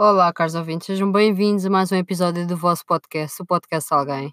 Olá, 0.00 0.32
caros 0.32 0.54
ouvintes, 0.54 0.86
sejam 0.86 1.10
bem-vindos 1.10 1.66
a 1.66 1.70
mais 1.70 1.90
um 1.90 1.96
episódio 1.96 2.46
do 2.46 2.56
vosso 2.56 2.86
podcast, 2.86 3.42
o 3.42 3.44
Podcast 3.44 3.92
Alguém. 3.92 4.32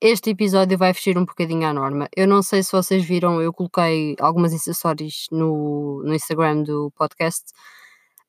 Este 0.00 0.30
episódio 0.30 0.78
vai 0.78 0.94
fugir 0.94 1.18
um 1.18 1.24
bocadinho 1.24 1.66
à 1.66 1.74
norma. 1.74 2.08
Eu 2.16 2.28
não 2.28 2.42
sei 2.42 2.62
se 2.62 2.70
vocês 2.70 3.04
viram, 3.04 3.42
eu 3.42 3.52
coloquei 3.52 4.14
algumas 4.20 4.54
acessórios 4.54 5.26
no, 5.32 6.04
no 6.04 6.14
Instagram 6.14 6.62
do 6.62 6.92
podcast 6.96 7.46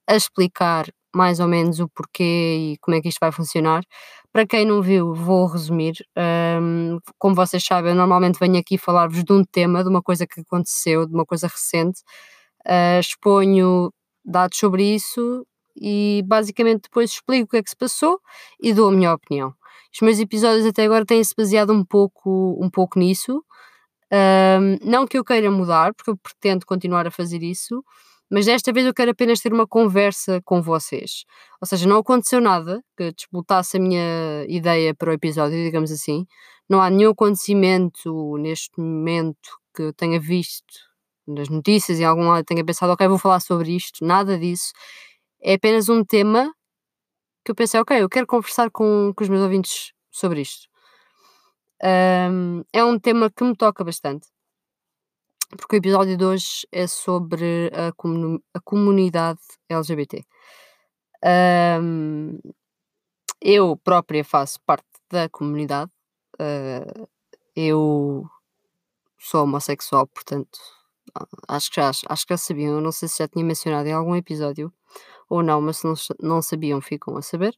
a 0.08 0.16
explicar 0.16 0.88
mais 1.16 1.40
ou 1.40 1.48
menos 1.48 1.80
o 1.80 1.88
porquê 1.88 2.74
e 2.74 2.78
como 2.80 2.98
é 2.98 3.02
que 3.02 3.10
isto 3.10 3.20
vai 3.20 3.32
funcionar. 3.32 3.84
Para 4.34 4.48
quem 4.48 4.66
não 4.66 4.82
viu, 4.82 5.14
vou 5.14 5.46
resumir. 5.46 5.98
Um, 6.18 6.98
como 7.20 7.36
vocês 7.36 7.64
sabem, 7.64 7.92
eu 7.92 7.96
normalmente 7.96 8.40
venho 8.40 8.58
aqui 8.58 8.76
falar-vos 8.76 9.24
de 9.24 9.34
um 9.34 9.44
tema, 9.44 9.84
de 9.84 9.90
uma 9.90 10.02
coisa 10.02 10.26
que 10.26 10.42
aconteceu, 10.42 11.06
de 11.06 11.14
uma 11.14 11.28
coisa 11.28 11.48
recente. 11.48 12.02
Uh, 12.66 13.00
exponho 13.00 13.94
dados 14.26 14.58
sobre 14.58 14.96
isso 14.96 15.46
e 15.80 16.24
basicamente 16.26 16.84
depois 16.84 17.12
explico 17.12 17.46
o 17.46 17.50
que 17.50 17.58
é 17.58 17.64
que 17.64 17.70
se 17.70 17.76
passou 17.76 18.20
e 18.62 18.74
dou 18.74 18.90
a 18.90 18.92
minha 18.92 19.14
opinião. 19.14 19.54
Os 19.94 20.02
meus 20.02 20.20
episódios 20.20 20.66
até 20.66 20.86
agora 20.86 21.06
têm-se 21.06 21.34
baseado 21.36 21.74
um 21.74 21.84
pouco, 21.84 22.58
um 22.62 22.70
pouco 22.70 23.00
nisso. 23.00 23.44
Um, 24.12 24.78
não 24.84 25.08
que 25.08 25.18
eu 25.18 25.24
queira 25.24 25.50
mudar, 25.52 25.94
porque 25.94 26.12
eu 26.12 26.18
pretendo 26.18 26.66
continuar 26.66 27.08
a 27.08 27.12
fazer 27.12 27.44
isso, 27.44 27.84
mas 28.30 28.46
desta 28.46 28.72
vez 28.72 28.86
eu 28.86 28.94
quero 28.94 29.12
apenas 29.12 29.40
ter 29.40 29.52
uma 29.54 29.68
conversa 29.68 30.42
com 30.46 30.62
vocês. 30.62 31.26
Ou 31.62 31.68
seja, 31.68 31.88
não 31.88 31.98
aconteceu 31.98 32.40
nada 32.40 32.84
que 32.98 33.12
desbotasse 33.12 33.78
a 33.78 33.80
minha 33.80 34.46
ideia 34.48 34.94
para 34.94 35.10
o 35.10 35.14
episódio, 35.14 35.58
digamos 35.64 35.92
assim. 35.92 36.26
Não 36.70 36.82
há 36.82 36.90
nenhum 36.90 37.12
acontecimento 37.12 38.38
neste 38.38 38.80
momento 38.80 39.50
que 39.76 39.84
eu 39.84 39.94
tenha 39.94 40.20
visto 40.20 40.90
nas 41.28 41.50
notícias 41.50 42.00
e 42.00 42.04
em 42.04 42.06
algum 42.06 42.28
lado 42.28 42.44
tenha 42.46 42.64
pensado, 42.66 42.94
ok, 42.94 43.08
vou 43.08 43.18
falar 43.18 43.40
sobre 43.40 43.76
isto. 43.76 44.06
Nada 44.06 44.38
disso. 44.38 44.72
É 45.42 45.54
apenas 45.54 45.90
um 45.90 46.04
tema 46.04 46.54
que 47.44 47.52
eu 47.52 47.56
pensei, 47.56 47.80
ok, 47.80 48.02
eu 48.02 48.10
quero 48.10 48.28
conversar 48.28 48.70
com, 48.72 49.14
com 49.16 49.24
os 49.24 49.30
meus 49.30 49.42
ouvintes 49.42 49.94
sobre 50.12 50.42
isto. 50.42 50.68
Um, 51.84 52.64
é 52.74 52.84
um 52.84 53.00
tema 53.00 53.32
que 53.32 53.44
me 53.44 53.56
toca 53.56 53.84
bastante 53.84 54.28
porque 55.58 55.76
o 55.76 55.78
episódio 55.78 56.16
de 56.16 56.24
hoje 56.24 56.68
é 56.72 56.86
sobre 56.86 57.72
a, 57.74 57.92
comun 57.94 58.40
a 58.54 58.60
comunidade 58.60 59.40
LGBT. 59.68 60.24
Um, 61.82 62.40
eu 63.42 63.76
própria 63.78 64.24
faço 64.24 64.60
parte 64.66 64.86
da 65.10 65.28
comunidade. 65.30 65.92
Uh, 66.40 67.08
eu 67.56 68.26
sou 69.18 69.44
homossexual, 69.44 70.08
portanto, 70.08 70.60
acho 71.48 71.70
que 71.70 71.82
já, 71.82 71.90
acho 71.90 72.28
que 72.28 72.34
já 72.34 72.38
sabiam. 72.38 72.76
Eu 72.76 72.82
não 72.82 72.92
sei 72.92 73.10
se 73.10 73.18
já 73.18 73.28
tinha 73.28 73.44
mencionado 73.44 73.88
em 73.88 73.94
algum 73.94 74.16
episódio 74.16 74.72
ou 75.30 75.44
não, 75.44 75.62
mas 75.62 75.78
se 75.78 75.86
não, 75.86 75.94
não 76.22 76.42
sabiam, 76.42 76.82
ficam 76.82 77.18
a 77.18 77.22
saber. 77.22 77.56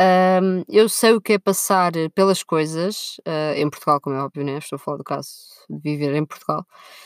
Um, 0.00 0.64
eu 0.70 0.88
sei 0.88 1.12
o 1.12 1.20
que 1.20 1.34
é 1.34 1.38
passar 1.38 1.92
pelas 2.14 2.42
coisas, 2.42 3.18
uh, 3.28 3.54
em 3.54 3.68
Portugal, 3.68 4.00
como 4.00 4.16
é 4.16 4.22
óbvio, 4.22 4.42
né? 4.42 4.56
Estou 4.56 4.76
a 4.76 4.78
falar 4.78 4.96
do 4.96 5.04
caso 5.04 5.28
de 5.68 5.78
viver 5.82 6.14
em 6.14 6.24
Portugal. 6.24 6.64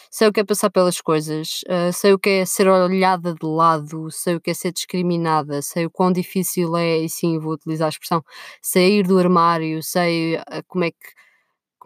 Sei 0.08 0.28
o 0.28 0.32
que 0.32 0.38
é 0.40 0.44
passar 0.44 0.70
pelas 0.70 1.00
coisas, 1.00 1.62
uh, 1.68 1.92
sei 1.92 2.12
o 2.12 2.18
que 2.18 2.30
é 2.30 2.44
ser 2.46 2.68
olhada 2.68 3.34
de 3.34 3.44
lado, 3.44 4.08
sei 4.12 4.36
o 4.36 4.40
que 4.40 4.52
é 4.52 4.54
ser 4.54 4.72
discriminada, 4.72 5.60
sei 5.62 5.86
o 5.86 5.90
quão 5.90 6.12
difícil 6.12 6.76
é, 6.76 6.98
e 6.98 7.08
sim, 7.08 7.38
vou 7.40 7.54
utilizar 7.54 7.86
a 7.86 7.88
expressão, 7.90 8.22
sair 8.62 9.04
do 9.04 9.18
armário, 9.18 9.82
sei 9.82 10.38
como 10.68 10.84
é 10.84 10.90
que 10.92 10.98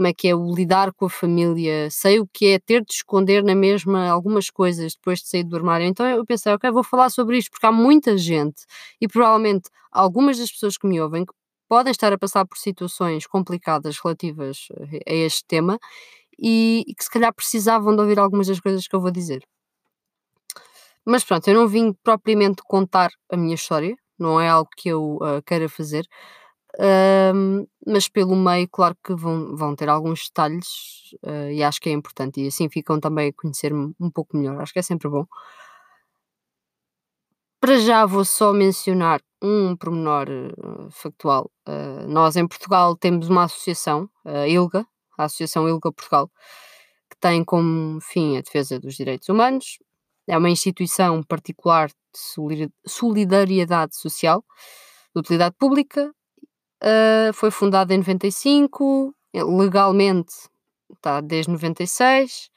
como 0.00 0.08
é 0.08 0.14
que 0.14 0.28
é 0.28 0.34
o 0.34 0.54
lidar 0.54 0.94
com 0.94 1.04
a 1.04 1.10
família, 1.10 1.90
sei 1.90 2.20
o 2.20 2.26
que 2.26 2.46
é 2.46 2.58
ter 2.58 2.82
de 2.82 2.90
esconder 2.90 3.44
na 3.44 3.54
mesma 3.54 4.08
algumas 4.08 4.48
coisas 4.48 4.94
depois 4.94 5.18
de 5.18 5.28
sair 5.28 5.44
do 5.44 5.54
armário. 5.54 5.86
Então 5.86 6.06
eu 6.06 6.24
pensei, 6.24 6.50
ok, 6.54 6.70
vou 6.70 6.82
falar 6.82 7.10
sobre 7.10 7.36
isto 7.36 7.50
porque 7.50 7.66
há 7.66 7.70
muita 7.70 8.16
gente 8.16 8.62
e 8.98 9.06
provavelmente 9.06 9.68
algumas 9.92 10.38
das 10.38 10.50
pessoas 10.50 10.78
que 10.78 10.86
me 10.86 10.98
ouvem 10.98 11.26
podem 11.68 11.90
estar 11.90 12.10
a 12.14 12.18
passar 12.18 12.46
por 12.46 12.56
situações 12.56 13.26
complicadas 13.26 13.98
relativas 14.02 14.68
a 15.06 15.12
este 15.12 15.44
tema 15.46 15.78
e, 16.38 16.82
e 16.88 16.94
que 16.94 17.04
se 17.04 17.10
calhar 17.10 17.34
precisavam 17.34 17.94
de 17.94 18.00
ouvir 18.00 18.18
algumas 18.18 18.46
das 18.46 18.58
coisas 18.58 18.88
que 18.88 18.96
eu 18.96 19.02
vou 19.02 19.10
dizer. 19.10 19.42
Mas 21.04 21.24
pronto, 21.24 21.46
eu 21.46 21.54
não 21.54 21.68
vim 21.68 21.92
propriamente 22.02 22.62
contar 22.66 23.10
a 23.30 23.36
minha 23.36 23.54
história, 23.54 23.94
não 24.18 24.40
é 24.40 24.48
algo 24.48 24.70
que 24.78 24.88
eu 24.88 25.16
uh, 25.16 25.42
queira 25.44 25.68
fazer, 25.68 26.06
um, 26.78 27.66
mas 27.86 28.08
pelo 28.08 28.36
meio, 28.36 28.68
claro 28.68 28.96
que 29.02 29.14
vão, 29.14 29.56
vão 29.56 29.74
ter 29.74 29.88
alguns 29.88 30.26
detalhes 30.26 30.66
uh, 31.24 31.50
e 31.50 31.62
acho 31.62 31.80
que 31.80 31.88
é 31.88 31.92
importante, 31.92 32.40
e 32.40 32.46
assim 32.46 32.68
ficam 32.68 33.00
também 33.00 33.28
a 33.30 33.32
conhecer-me 33.32 33.94
um 33.98 34.10
pouco 34.10 34.36
melhor. 34.36 34.60
Acho 34.60 34.72
que 34.72 34.78
é 34.78 34.82
sempre 34.82 35.08
bom. 35.08 35.26
Para 37.60 37.78
já 37.78 38.06
vou 38.06 38.24
só 38.24 38.52
mencionar 38.52 39.20
um 39.42 39.76
pormenor 39.76 40.28
uh, 40.28 40.90
factual. 40.90 41.50
Uh, 41.68 42.06
nós 42.08 42.36
em 42.36 42.46
Portugal 42.46 42.96
temos 42.96 43.28
uma 43.28 43.44
associação, 43.44 44.08
a 44.24 44.46
ILGA, 44.46 44.86
a 45.18 45.24
Associação 45.24 45.68
ILGA 45.68 45.92
Portugal, 45.92 46.30
que 47.10 47.16
tem 47.18 47.44
como 47.44 48.00
fim 48.00 48.36
a 48.36 48.42
defesa 48.42 48.78
dos 48.78 48.94
direitos 48.94 49.28
humanos. 49.28 49.78
É 50.26 50.38
uma 50.38 50.50
instituição 50.50 51.22
particular 51.22 51.88
de 51.88 52.70
solidariedade 52.86 53.96
social, 53.96 54.44
de 55.14 55.20
utilidade 55.20 55.54
pública, 55.58 56.12
Uh, 56.82 57.32
foi 57.34 57.50
fundada 57.50 57.94
em 57.94 57.98
95, 57.98 59.14
legalmente 59.34 60.32
está 60.94 61.20
desde 61.20 61.50
96 61.52 62.50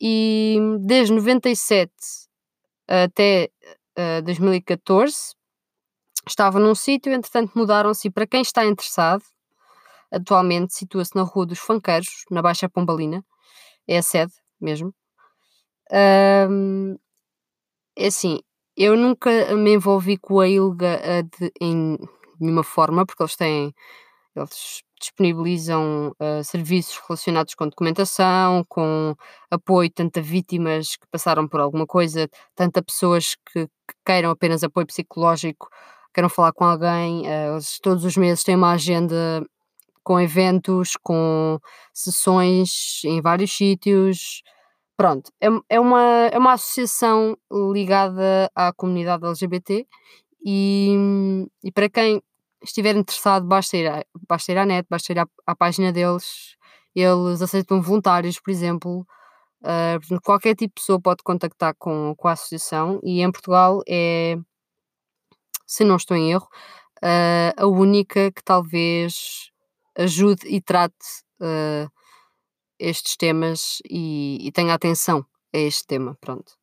e 0.00 0.58
desde 0.80 1.14
97 1.14 1.92
até 2.88 3.50
uh, 3.98 4.22
2014 4.22 5.34
estava 6.26 6.58
num 6.58 6.74
sítio, 6.74 7.12
entretanto 7.12 7.52
mudaram-se 7.54 8.10
para 8.10 8.26
quem 8.26 8.42
está 8.42 8.64
interessado, 8.64 9.22
atualmente 10.10 10.74
situa-se 10.74 11.14
na 11.14 11.22
Rua 11.22 11.46
dos 11.46 11.58
Fanqueiros, 11.58 12.24
na 12.30 12.42
Baixa 12.42 12.68
Pombalina, 12.68 13.24
é 13.86 13.98
a 13.98 14.02
sede 14.02 14.32
mesmo. 14.60 14.94
Um, 15.90 16.96
é 17.96 18.06
assim, 18.06 18.40
eu 18.76 18.96
nunca 18.96 19.54
me 19.56 19.74
envolvi 19.74 20.16
com 20.16 20.40
a 20.40 20.48
ILGA 20.48 21.22
de, 21.38 21.52
em 21.60 21.98
nenhuma 22.42 22.64
forma, 22.64 23.06
porque 23.06 23.22
eles 23.22 23.36
têm, 23.36 23.74
eles 24.36 24.82
disponibilizam 25.00 26.14
uh, 26.20 26.44
serviços 26.44 27.00
relacionados 27.06 27.54
com 27.54 27.68
documentação, 27.68 28.64
com 28.68 29.16
apoio 29.50 29.90
tanto 29.90 30.20
a 30.20 30.22
vítimas 30.22 30.96
que 30.96 31.06
passaram 31.10 31.48
por 31.48 31.60
alguma 31.60 31.86
coisa, 31.86 32.28
tanto 32.54 32.78
a 32.78 32.82
pessoas 32.82 33.34
que, 33.52 33.66
que 33.66 33.94
queiram 34.06 34.30
apenas 34.30 34.62
apoio 34.62 34.86
psicológico, 34.86 35.68
queiram 36.14 36.28
falar 36.28 36.52
com 36.52 36.64
alguém. 36.64 37.22
Uh, 37.22 37.54
eles 37.54 37.78
todos 37.80 38.04
os 38.04 38.16
meses 38.16 38.44
têm 38.44 38.56
uma 38.56 38.72
agenda 38.72 39.44
com 40.04 40.20
eventos, 40.20 40.96
com 41.02 41.58
sessões 41.92 43.02
em 43.04 43.20
vários 43.20 43.52
sítios. 43.52 44.42
Pronto, 44.96 45.32
é, 45.40 45.48
é, 45.68 45.80
uma, 45.80 46.28
é 46.32 46.38
uma 46.38 46.52
associação 46.52 47.36
ligada 47.72 48.50
à 48.54 48.72
comunidade 48.72 49.26
LGBT 49.26 49.86
e, 50.44 51.46
e 51.64 51.72
para 51.72 51.88
quem 51.88 52.22
estiver 52.62 52.96
interessado, 52.96 53.46
basta 53.46 53.76
ir, 53.76 53.88
à, 53.88 54.04
basta 54.28 54.52
ir 54.52 54.58
à 54.58 54.66
net, 54.66 54.86
basta 54.88 55.12
ir 55.12 55.18
à, 55.18 55.26
à 55.46 55.54
página 55.54 55.92
deles. 55.92 56.56
Eles 56.94 57.42
aceitam 57.42 57.80
voluntários, 57.82 58.38
por 58.40 58.50
exemplo. 58.50 59.06
Uh, 59.62 60.20
qualquer 60.22 60.56
tipo 60.56 60.74
de 60.74 60.80
pessoa 60.80 61.00
pode 61.00 61.22
contactar 61.22 61.74
com, 61.78 62.14
com 62.16 62.28
a 62.28 62.32
associação 62.32 63.00
e 63.04 63.22
em 63.22 63.30
Portugal 63.30 63.80
é, 63.88 64.36
se 65.66 65.84
não 65.84 65.96
estou 65.96 66.16
em 66.16 66.32
erro, 66.32 66.48
uh, 67.02 67.54
a 67.56 67.66
única 67.66 68.32
que 68.32 68.42
talvez 68.42 69.50
ajude 69.96 70.46
e 70.48 70.60
trate 70.60 70.94
uh, 71.40 71.90
estes 72.78 73.16
temas 73.16 73.78
e, 73.88 74.38
e 74.46 74.52
tenha 74.52 74.74
atenção 74.74 75.24
a 75.54 75.58
este 75.58 75.86
tema. 75.86 76.16
Pronto. 76.20 76.61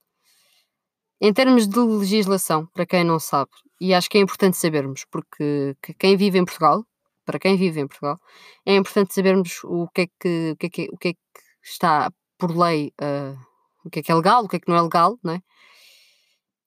Em 1.21 1.33
termos 1.33 1.67
de 1.67 1.79
legislação, 1.79 2.65
para 2.67 2.85
quem 2.85 3.03
não 3.03 3.19
sabe, 3.19 3.51
e 3.79 3.93
acho 3.93 4.09
que 4.09 4.17
é 4.17 4.21
importante 4.21 4.57
sabermos, 4.57 5.05
porque 5.11 5.75
quem 5.97 6.15
vive 6.15 6.37
em 6.39 6.45
Portugal, 6.45 6.85
para 7.25 7.37
quem 7.37 7.57
vive 7.57 7.81
em 7.81 7.87
Portugal, 7.87 8.17
é 8.65 8.75
importante 8.75 9.13
sabermos 9.13 9.59
o 9.65 9.87
que 9.89 10.01
é 10.01 10.07
que, 10.19 10.51
o 10.51 10.57
que, 10.57 10.65
é 10.65 10.69
que, 10.69 10.89
o 10.93 10.97
que, 10.97 11.07
é 11.09 11.13
que 11.13 11.19
está 11.63 12.09
por 12.37 12.57
lei, 12.57 12.93
uh, 13.01 13.37
o 13.83 13.89
que 13.89 13.99
é 13.99 14.03
que 14.03 14.11
é 14.11 14.15
legal, 14.15 14.45
o 14.45 14.47
que 14.47 14.55
é 14.55 14.59
que 14.59 14.69
não 14.69 14.77
é 14.77 14.81
legal, 14.81 15.17
não 15.23 15.33
é? 15.33 15.41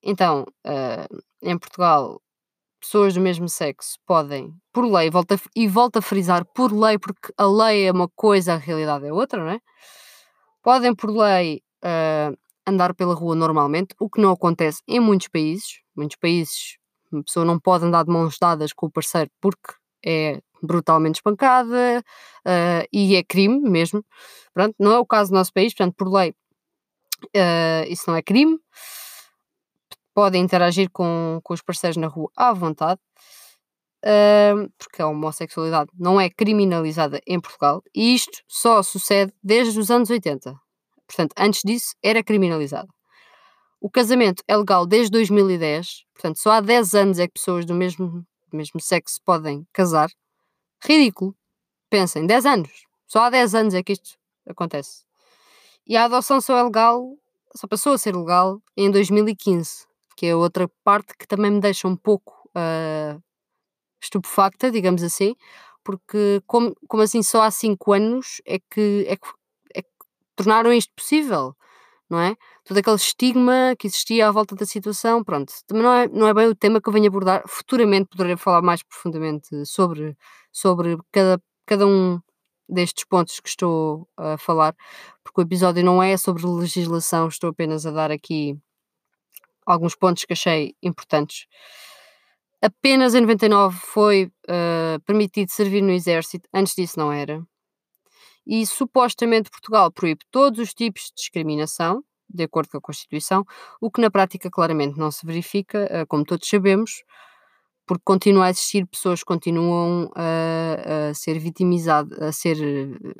Então, 0.03 0.45
uh, 0.65 1.23
em 1.41 1.57
Portugal, 1.57 2.21
pessoas 2.79 3.13
do 3.13 3.21
mesmo 3.21 3.49
sexo 3.49 3.97
podem, 4.05 4.53
por 4.71 4.85
lei, 4.85 5.09
volta, 5.09 5.39
e 5.55 5.67
volta 5.67 5.99
a 5.99 6.01
frisar 6.01 6.45
por 6.53 6.71
lei, 6.71 6.99
porque 6.99 7.33
a 7.37 7.45
lei 7.45 7.87
é 7.87 7.91
uma 7.91 8.09
coisa, 8.09 8.53
a 8.53 8.57
realidade 8.57 9.07
é 9.07 9.13
outra, 9.13 9.43
não 9.43 9.49
é? 9.51 9.59
Podem, 10.61 10.93
por 10.93 11.09
lei, 11.09 11.61
uh, 11.83 12.37
andar 12.67 12.93
pela 12.93 13.13
rua 13.13 13.35
normalmente, 13.35 13.95
o 13.99 14.09
que 14.09 14.21
não 14.21 14.31
acontece 14.31 14.81
em 14.87 14.99
muitos 14.99 15.27
países. 15.27 15.81
Muitos 15.95 16.17
países 16.17 16.77
uma 17.13 17.23
pessoa 17.23 17.45
não 17.45 17.59
pode 17.59 17.85
andar 17.85 18.03
de 18.03 18.11
mãos 18.11 18.37
dadas 18.39 18.73
com 18.73 18.87
o 18.87 18.91
parceiro 18.91 19.29
porque 19.39 19.73
é 20.05 20.41
brutalmente 20.61 21.19
espancada 21.19 22.03
uh, 22.45 22.87
e 22.91 23.15
é 23.15 23.23
crime 23.23 23.59
mesmo. 23.69 24.03
Pronto, 24.53 24.75
não 24.79 24.91
é 24.91 24.99
o 24.99 25.05
caso 25.05 25.31
do 25.31 25.35
nosso 25.35 25.53
país, 25.53 25.73
portanto, 25.73 25.95
por 25.95 26.11
lei, 26.11 26.31
uh, 27.35 27.85
isso 27.87 28.03
não 28.07 28.15
é 28.15 28.21
crime. 28.21 28.57
podem 30.13 30.41
interagir 30.41 30.89
com, 30.91 31.39
com 31.43 31.53
os 31.53 31.61
parceiros 31.61 31.97
na 31.97 32.07
rua 32.07 32.29
à 32.35 32.53
vontade, 32.53 32.99
uh, 34.05 34.69
porque 34.77 35.01
a 35.01 35.07
homossexualidade 35.07 35.89
não 35.97 36.19
é 36.19 36.29
criminalizada 36.29 37.21
em 37.27 37.39
Portugal 37.39 37.83
e 37.93 38.15
isto 38.15 38.41
só 38.47 38.81
sucede 38.81 39.33
desde 39.43 39.79
os 39.79 39.91
anos 39.91 40.09
80. 40.09 40.62
Portanto, 41.13 41.33
antes 41.37 41.61
disso 41.63 41.95
era 42.01 42.23
criminalizada. 42.23 42.89
O 43.79 43.89
casamento 43.89 44.43
é 44.47 44.57
legal 44.57 44.85
desde 44.85 45.11
2010, 45.11 46.05
portanto, 46.13 46.39
só 46.39 46.51
há 46.51 46.61
10 46.61 46.95
anos 46.95 47.19
é 47.19 47.27
que 47.27 47.33
pessoas 47.33 47.65
do 47.65 47.75
mesmo, 47.75 48.25
do 48.49 48.57
mesmo 48.57 48.79
sexo 48.79 49.19
podem 49.23 49.67
casar. 49.71 50.09
Ridículo. 50.83 51.35
Pensem, 51.89 52.25
10 52.25 52.45
anos. 52.45 52.85
Só 53.05 53.25
há 53.25 53.29
10 53.29 53.55
anos 53.55 53.73
é 53.73 53.83
que 53.83 53.93
isto 53.93 54.17
acontece. 54.47 55.03
E 55.85 55.95
a 55.95 56.05
adoção 56.05 56.41
só 56.41 56.57
é 56.57 56.63
legal, 56.63 57.15
só 57.55 57.67
passou 57.67 57.93
a 57.93 57.97
ser 57.97 58.15
legal 58.15 58.59
em 58.75 58.89
2015, 58.89 59.85
que 60.15 60.25
é 60.25 60.35
outra 60.35 60.67
parte 60.83 61.13
que 61.17 61.27
também 61.27 61.51
me 61.51 61.59
deixa 61.59 61.87
um 61.87 61.95
pouco 61.95 62.49
uh, 62.55 63.21
estupefacta, 64.01 64.71
digamos 64.71 65.03
assim, 65.03 65.35
porque 65.83 66.41
como, 66.47 66.75
como 66.87 67.03
assim 67.03 67.21
só 67.21 67.43
há 67.43 67.51
5 67.51 67.93
anos 67.93 68.41
é 68.45 68.57
que, 68.59 69.05
é 69.07 69.15
que 69.17 69.27
tornaram 70.35 70.73
isto 70.73 70.91
possível? 70.95 71.55
não 72.13 72.19
é? 72.19 72.35
Todo 72.63 72.77
aquele 72.77 72.95
estigma 72.95 73.75
que 73.77 73.87
existia 73.87 74.27
à 74.27 74.31
volta 74.31 74.55
da 74.55 74.65
situação, 74.65 75.23
pronto. 75.23 75.51
Também 75.67 75.83
não 75.83 75.93
é, 75.93 76.07
não 76.07 76.27
é 76.27 76.33
bem 76.33 76.47
o 76.47 76.55
tema 76.55 76.79
que 76.81 76.87
eu 76.87 76.93
venho 76.93 77.07
abordar. 77.07 77.43
Futuramente 77.47 78.09
poderei 78.09 78.37
falar 78.37 78.61
mais 78.61 78.83
profundamente 78.83 79.65
sobre, 79.65 80.15
sobre 80.51 80.97
cada, 81.11 81.41
cada 81.65 81.87
um 81.87 82.21
destes 82.69 83.03
pontos 83.05 83.39
que 83.39 83.49
estou 83.49 84.07
a 84.17 84.37
falar, 84.37 84.75
porque 85.23 85.41
o 85.41 85.43
episódio 85.43 85.83
não 85.83 86.01
é 86.01 86.15
sobre 86.17 86.45
legislação, 86.45 87.27
estou 87.27 87.49
apenas 87.49 87.85
a 87.85 87.91
dar 87.91 88.11
aqui 88.11 88.57
alguns 89.65 89.95
pontos 89.95 90.25
que 90.25 90.33
achei 90.33 90.75
importantes. 90.81 91.47
Apenas 92.61 93.13
em 93.15 93.21
99 93.21 93.77
foi 93.77 94.31
uh, 94.47 94.99
permitido 95.05 95.49
servir 95.49 95.81
no 95.81 95.91
exército, 95.91 96.47
antes 96.53 96.75
disso 96.75 96.97
não 96.97 97.11
era 97.11 97.43
e 98.45 98.65
supostamente 98.65 99.49
Portugal 99.49 99.91
proíbe 99.91 100.21
todos 100.31 100.59
os 100.59 100.73
tipos 100.73 101.03
de 101.03 101.13
discriminação, 101.15 102.03
de 102.29 102.43
acordo 102.43 102.69
com 102.69 102.77
a 102.77 102.81
Constituição, 102.81 103.45
o 103.79 103.91
que 103.91 104.01
na 104.01 104.09
prática 104.09 104.49
claramente 104.49 104.97
não 104.97 105.11
se 105.11 105.25
verifica, 105.25 105.87
eh, 105.89 106.05
como 106.05 106.25
todos 106.25 106.47
sabemos, 106.47 107.03
porque 107.85 108.03
continua 108.05 108.45
a 108.45 108.49
existir 108.49 108.85
pessoas 108.87 109.19
que 109.19 109.25
continuam 109.25 110.09
a, 110.15 111.09
a 111.09 111.13
ser 111.13 111.37
vitimizadas, 111.39 112.17
a 112.19 112.31
ser, 112.31 112.57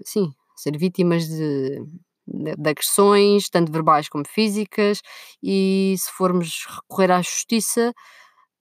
sim, 0.06 0.34
a 0.56 0.58
ser 0.58 0.78
vítimas 0.78 1.28
de, 1.28 1.82
de, 2.28 2.56
de, 2.56 2.70
agressões, 2.70 3.50
tanto 3.50 3.72
verbais 3.72 4.10
como 4.10 4.26
físicas, 4.28 5.02
e 5.42 5.96
se 5.98 6.12
formos 6.12 6.66
recorrer 6.66 7.12
à 7.12 7.22
justiça, 7.22 7.94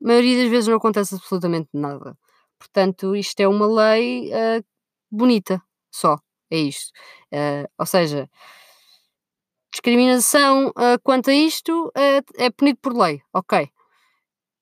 a 0.02 0.06
maioria 0.06 0.42
das 0.42 0.50
vezes 0.50 0.68
não 0.68 0.76
acontece 0.76 1.14
absolutamente 1.14 1.68
nada. 1.72 2.16
Portanto, 2.58 3.16
isto 3.16 3.40
é 3.40 3.48
uma 3.48 3.66
lei 3.66 4.30
uh, 4.30 4.64
bonita, 5.10 5.62
só. 5.90 6.18
É 6.52 6.58
isto. 6.58 6.92
Uh, 7.32 7.66
ou 7.78 7.86
seja, 7.86 8.28
discriminação 9.72 10.68
uh, 10.68 11.00
quanto 11.02 11.30
a 11.30 11.34
isto 11.34 11.86
uh, 11.88 12.22
é 12.36 12.50
punido 12.50 12.78
por 12.82 12.94
lei, 12.94 13.22
ok. 13.32 13.70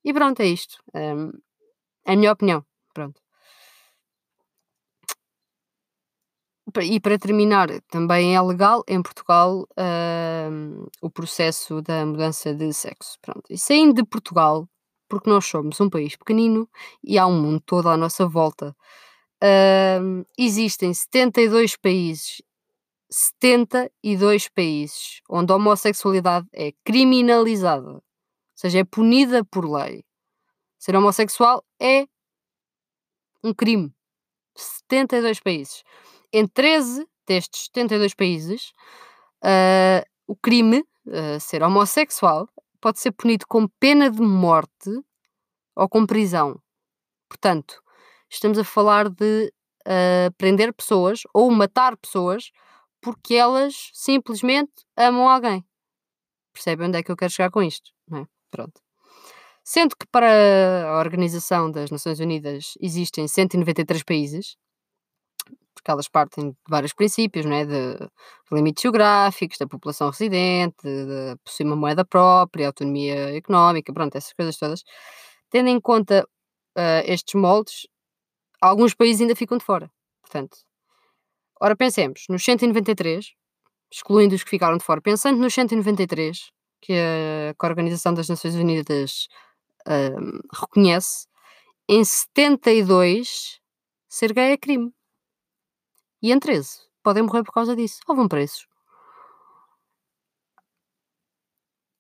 E 0.05 0.13
pronto, 0.15 0.41
é 0.41 0.47
isto. 0.47 0.79
Um, 0.95 1.33
é 2.07 2.13
a 2.13 2.17
minha 2.17 2.33
opinião. 2.33 2.65
Pronto. 2.95 3.21
E 6.81 7.01
para 7.01 7.19
terminar, 7.19 7.69
também 7.89 8.37
é 8.37 8.41
legal 8.41 8.85
em 8.87 9.03
Portugal 9.03 9.63
uh, 9.63 10.89
o 11.03 11.11
processo 11.11 11.83
da 11.83 12.07
mudança 12.07 12.55
de 12.55 12.73
sexo. 12.73 13.19
Pronto. 13.21 13.43
E 13.51 13.59
saindo 13.59 13.95
de 13.95 14.05
Portugal, 14.05 14.69
porque 15.09 15.29
nós 15.29 15.45
somos 15.45 15.81
um 15.81 15.91
país 15.91 16.15
pequenino 16.15 16.69
e 17.03 17.19
há 17.19 17.27
um 17.27 17.43
mundo 17.43 17.61
todo 17.67 17.89
à 17.89 17.97
nossa 17.97 18.29
volta 18.29 18.77
Existem 20.37 20.93
72 20.93 21.77
países, 21.77 22.43
72 23.11 24.49
países 24.49 25.21
onde 25.29 25.53
a 25.53 25.57
homossexualidade 25.57 26.47
é 26.53 26.73
criminalizada, 26.85 27.91
ou 27.91 28.03
seja, 28.55 28.81
é 28.81 28.85
punida 28.85 29.45
por 29.45 29.65
lei. 29.65 30.05
Ser 30.79 30.95
homossexual 30.97 31.65
é 31.81 32.07
um 33.43 33.53
crime. 33.53 33.93
72 34.57 35.41
países. 35.41 35.83
Em 36.33 36.47
13 36.47 37.07
destes 37.27 37.65
72 37.65 38.15
países, 38.15 38.73
uh, 39.45 40.05
o 40.27 40.37
crime, 40.37 40.85
uh, 41.07 41.41
ser 41.41 41.63
homossexual, 41.63 42.49
pode 42.81 42.99
ser 43.01 43.13
punido 43.13 43.47
com 43.47 43.69
pena 43.79 44.11
de 44.11 44.21
morte 44.21 44.91
ou 45.75 45.89
com 45.89 46.07
prisão. 46.07 46.61
Portanto, 47.29 47.83
estamos 48.31 48.59
a 48.59 48.65
falar 48.65 49.09
de 49.09 49.53
uh, 49.87 50.32
prender 50.38 50.73
pessoas 50.73 51.23
ou 51.35 51.50
matar 51.50 51.97
pessoas 51.97 52.50
porque 53.00 53.35
elas 53.35 53.91
simplesmente 53.93 54.73
amam 54.97 55.29
alguém. 55.29 55.65
Percebem 56.53 56.88
onde 56.88 56.99
é 56.99 57.03
que 57.03 57.11
eu 57.11 57.17
quero 57.17 57.32
chegar 57.32 57.50
com 57.50 57.62
isto? 57.62 57.91
Não 58.09 58.21
é? 58.21 58.27
Pronto. 58.50 58.81
Sendo 59.65 59.97
que 59.97 60.06
para 60.11 60.88
a 60.88 60.99
Organização 60.99 61.71
das 61.71 61.91
Nações 61.91 62.19
Unidas 62.21 62.75
existem 62.81 63.29
193 63.29 64.03
países, 64.03 64.56
porque 65.75 65.91
elas 65.91 66.09
partem 66.09 66.50
de 66.50 66.56
vários 66.69 66.93
princípios, 66.93 67.47
não 67.47 67.55
é? 67.55 67.65
de 67.65 67.97
limites 68.53 68.82
geográficos, 68.82 69.59
da 69.59 69.67
população 69.67 70.11
residente, 70.11 70.82
de 70.82 71.37
possuir 71.44 71.67
uma 71.67 71.77
moeda 71.77 72.05
própria, 72.05 72.67
autonomia 72.67 73.35
económica, 73.37 73.93
pronto, 73.93 74.17
essas 74.17 74.32
coisas 74.32 74.56
todas. 74.56 74.82
Tendo 75.50 75.69
em 75.69 75.81
conta 75.81 76.27
uh, 76.77 77.03
estes 77.05 77.35
moldes, 77.35 77.87
alguns 78.61 78.95
países 78.95 79.21
ainda 79.21 79.37
ficam 79.37 79.59
de 79.59 79.65
fora. 79.65 79.91
Portanto, 80.21 80.59
ora 81.61 81.77
pensemos, 81.77 82.25
nos 82.29 82.45
193, 82.45 83.33
excluindo 83.93 84.35
os 84.35 84.45
que 84.45 84.51
ficaram 84.51 84.79
de 84.79 84.85
fora, 84.85 85.01
pensando 85.01 85.39
nos 85.39 85.55
193, 85.55 86.51
que 86.81 86.93
a, 86.93 87.55
que 87.55 87.67
a 87.67 87.69
Organização 87.69 88.15
das 88.15 88.29
Nações 88.29 88.55
Unidas 88.55 89.29
uh, 89.87 90.41
reconhece, 90.53 91.27
em 91.89 92.05
72 92.05 93.61
ser 94.09 94.33
gay 94.33 94.53
é 94.53 94.57
crime. 94.57 94.93
E 96.23 96.33
em 96.33 96.39
13 96.39 96.91
podem 97.03 97.23
morrer 97.23 97.43
por 97.45 97.53
causa 97.53 97.75
disso. 97.75 98.01
Ou 98.06 98.15
vão 98.15 98.29
presos. 98.29 98.67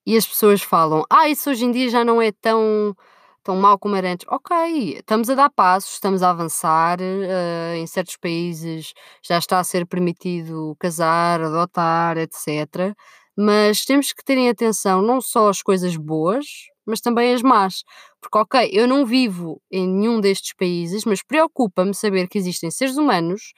E 0.06 0.16
as 0.16 0.26
pessoas 0.26 0.62
falam: 0.62 1.04
Ah, 1.10 1.28
isso 1.28 1.50
hoje 1.50 1.64
em 1.64 1.70
dia 1.70 1.88
já 1.88 2.04
não 2.04 2.20
é 2.20 2.32
tão 2.32 2.96
tão 3.42 3.56
mal 3.56 3.78
como 3.78 3.96
era 3.96 4.12
antes. 4.12 4.26
Ok, 4.28 4.98
estamos 4.98 5.30
a 5.30 5.34
dar 5.34 5.50
passos, 5.50 5.92
estamos 5.94 6.22
a 6.22 6.30
avançar. 6.30 6.98
Uh, 7.00 7.74
em 7.76 7.86
certos 7.86 8.16
países 8.16 8.92
já 9.22 9.38
está 9.38 9.58
a 9.58 9.64
ser 9.64 9.86
permitido 9.86 10.76
casar, 10.78 11.40
adotar, 11.40 12.18
etc. 12.18 12.94
Mas 13.36 13.84
temos 13.84 14.12
que 14.12 14.24
terem 14.24 14.48
atenção 14.48 15.02
não 15.02 15.20
só 15.20 15.48
às 15.48 15.62
coisas 15.62 15.96
boas, 15.96 16.46
mas 16.86 17.00
também 17.00 17.32
às 17.34 17.42
más. 17.42 17.82
Porque, 18.20 18.38
ok, 18.38 18.70
eu 18.72 18.86
não 18.86 19.06
vivo 19.06 19.60
em 19.70 19.86
nenhum 19.88 20.20
destes 20.20 20.52
países, 20.54 21.04
mas 21.04 21.22
preocupa-me 21.22 21.94
saber 21.94 22.28
que 22.28 22.38
existem 22.38 22.70
seres 22.70 22.96
humanos 22.96 23.52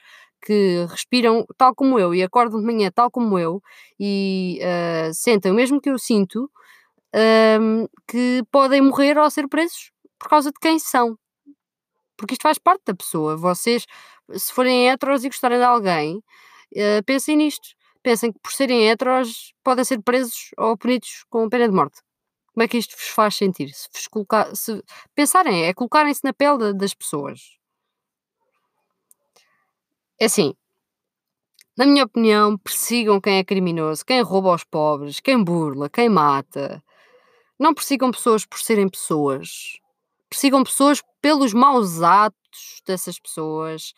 que 0.45 0.85
respiram 0.91 1.45
tal 1.57 1.75
como 1.75 1.99
eu 1.99 2.15
e 2.15 2.23
acordam 2.23 2.61
de 2.61 2.67
manhã 2.67 2.91
tal 2.93 3.11
como 3.11 3.39
eu 3.39 3.63
e 3.99 4.61
uh, 4.61 5.15
sentem 5.15 5.53
o 5.53 5.55
mesmo 5.55 5.81
que 5.81 5.89
eu 5.91 5.99
sinto 5.99 6.51
um, 7.15 7.87
que 8.09 8.43
podem 8.51 8.83
morrer 8.83 9.19
ou 9.19 9.31
ser 9.31 9.49
presos 9.49 9.91
por 10.19 10.29
causa 10.29 10.51
de 10.51 10.59
quem 10.61 10.79
são. 10.79 11.19
Porque 12.17 12.35
isto 12.35 12.43
faz 12.43 12.59
parte 12.59 12.83
da 12.87 12.95
pessoa. 12.95 13.37
Vocês, 13.37 13.85
se 14.33 14.53
forem 14.53 14.89
heteros 14.89 15.25
e 15.25 15.29
gostarem 15.29 15.59
de 15.59 15.65
alguém, 15.65 16.19
uh, 16.19 17.05
pensem 17.07 17.37
nisto. 17.37 17.69
Pensem 18.03 18.33
que 18.33 18.39
por 18.41 18.53
serem 18.53 18.89
heteros 18.89 19.53
podem 19.63 19.85
ser 19.85 20.01
presos 20.03 20.51
ou 20.59 20.77
punidos 20.77 21.25
com 21.31 21.49
pena 21.49 21.69
de 21.69 21.75
morte. 21.75 22.01
Como 22.53 22.65
é 22.65 22.69
que 22.69 22.79
isto 22.79 22.97
vos 22.97 23.09
faz 23.09 23.37
sentir? 23.37 23.69
Se, 23.73 23.89
vos 23.93 24.07
colocar, 24.09 24.55
se 24.55 24.83
pensarem, 25.15 25.65
é 25.65 25.75
colocarem-se 25.75 26.21
na 26.25 26.33
pele 26.33 26.75
das 26.75 26.95
pessoas. 26.95 27.41
É 30.21 30.27
assim, 30.27 30.55
na 31.77 31.87
minha 31.87 32.05
opinião, 32.05 32.59
persigam 32.59 33.21
quem 33.21 33.39
é 33.39 33.45
criminoso, 33.45 34.05
quem 34.05 34.21
rouba 34.21 34.51
aos 34.51 34.63
pobres, 34.65 35.21
quem 35.21 35.43
burla, 35.43 35.89
quem 35.89 36.09
mata. 36.09 36.83
Não 37.63 37.73
persigam 37.73 38.11
pessoas 38.11 38.45
por 38.45 38.59
serem 38.59 38.89
pessoas. 38.89 39.79
Persigam 40.29 40.65
pessoas 40.65 41.01
pelos 41.21 41.55
maus 41.55 42.03
atos 42.03 42.83
dessas 42.85 43.21
pessoas, 43.21 43.95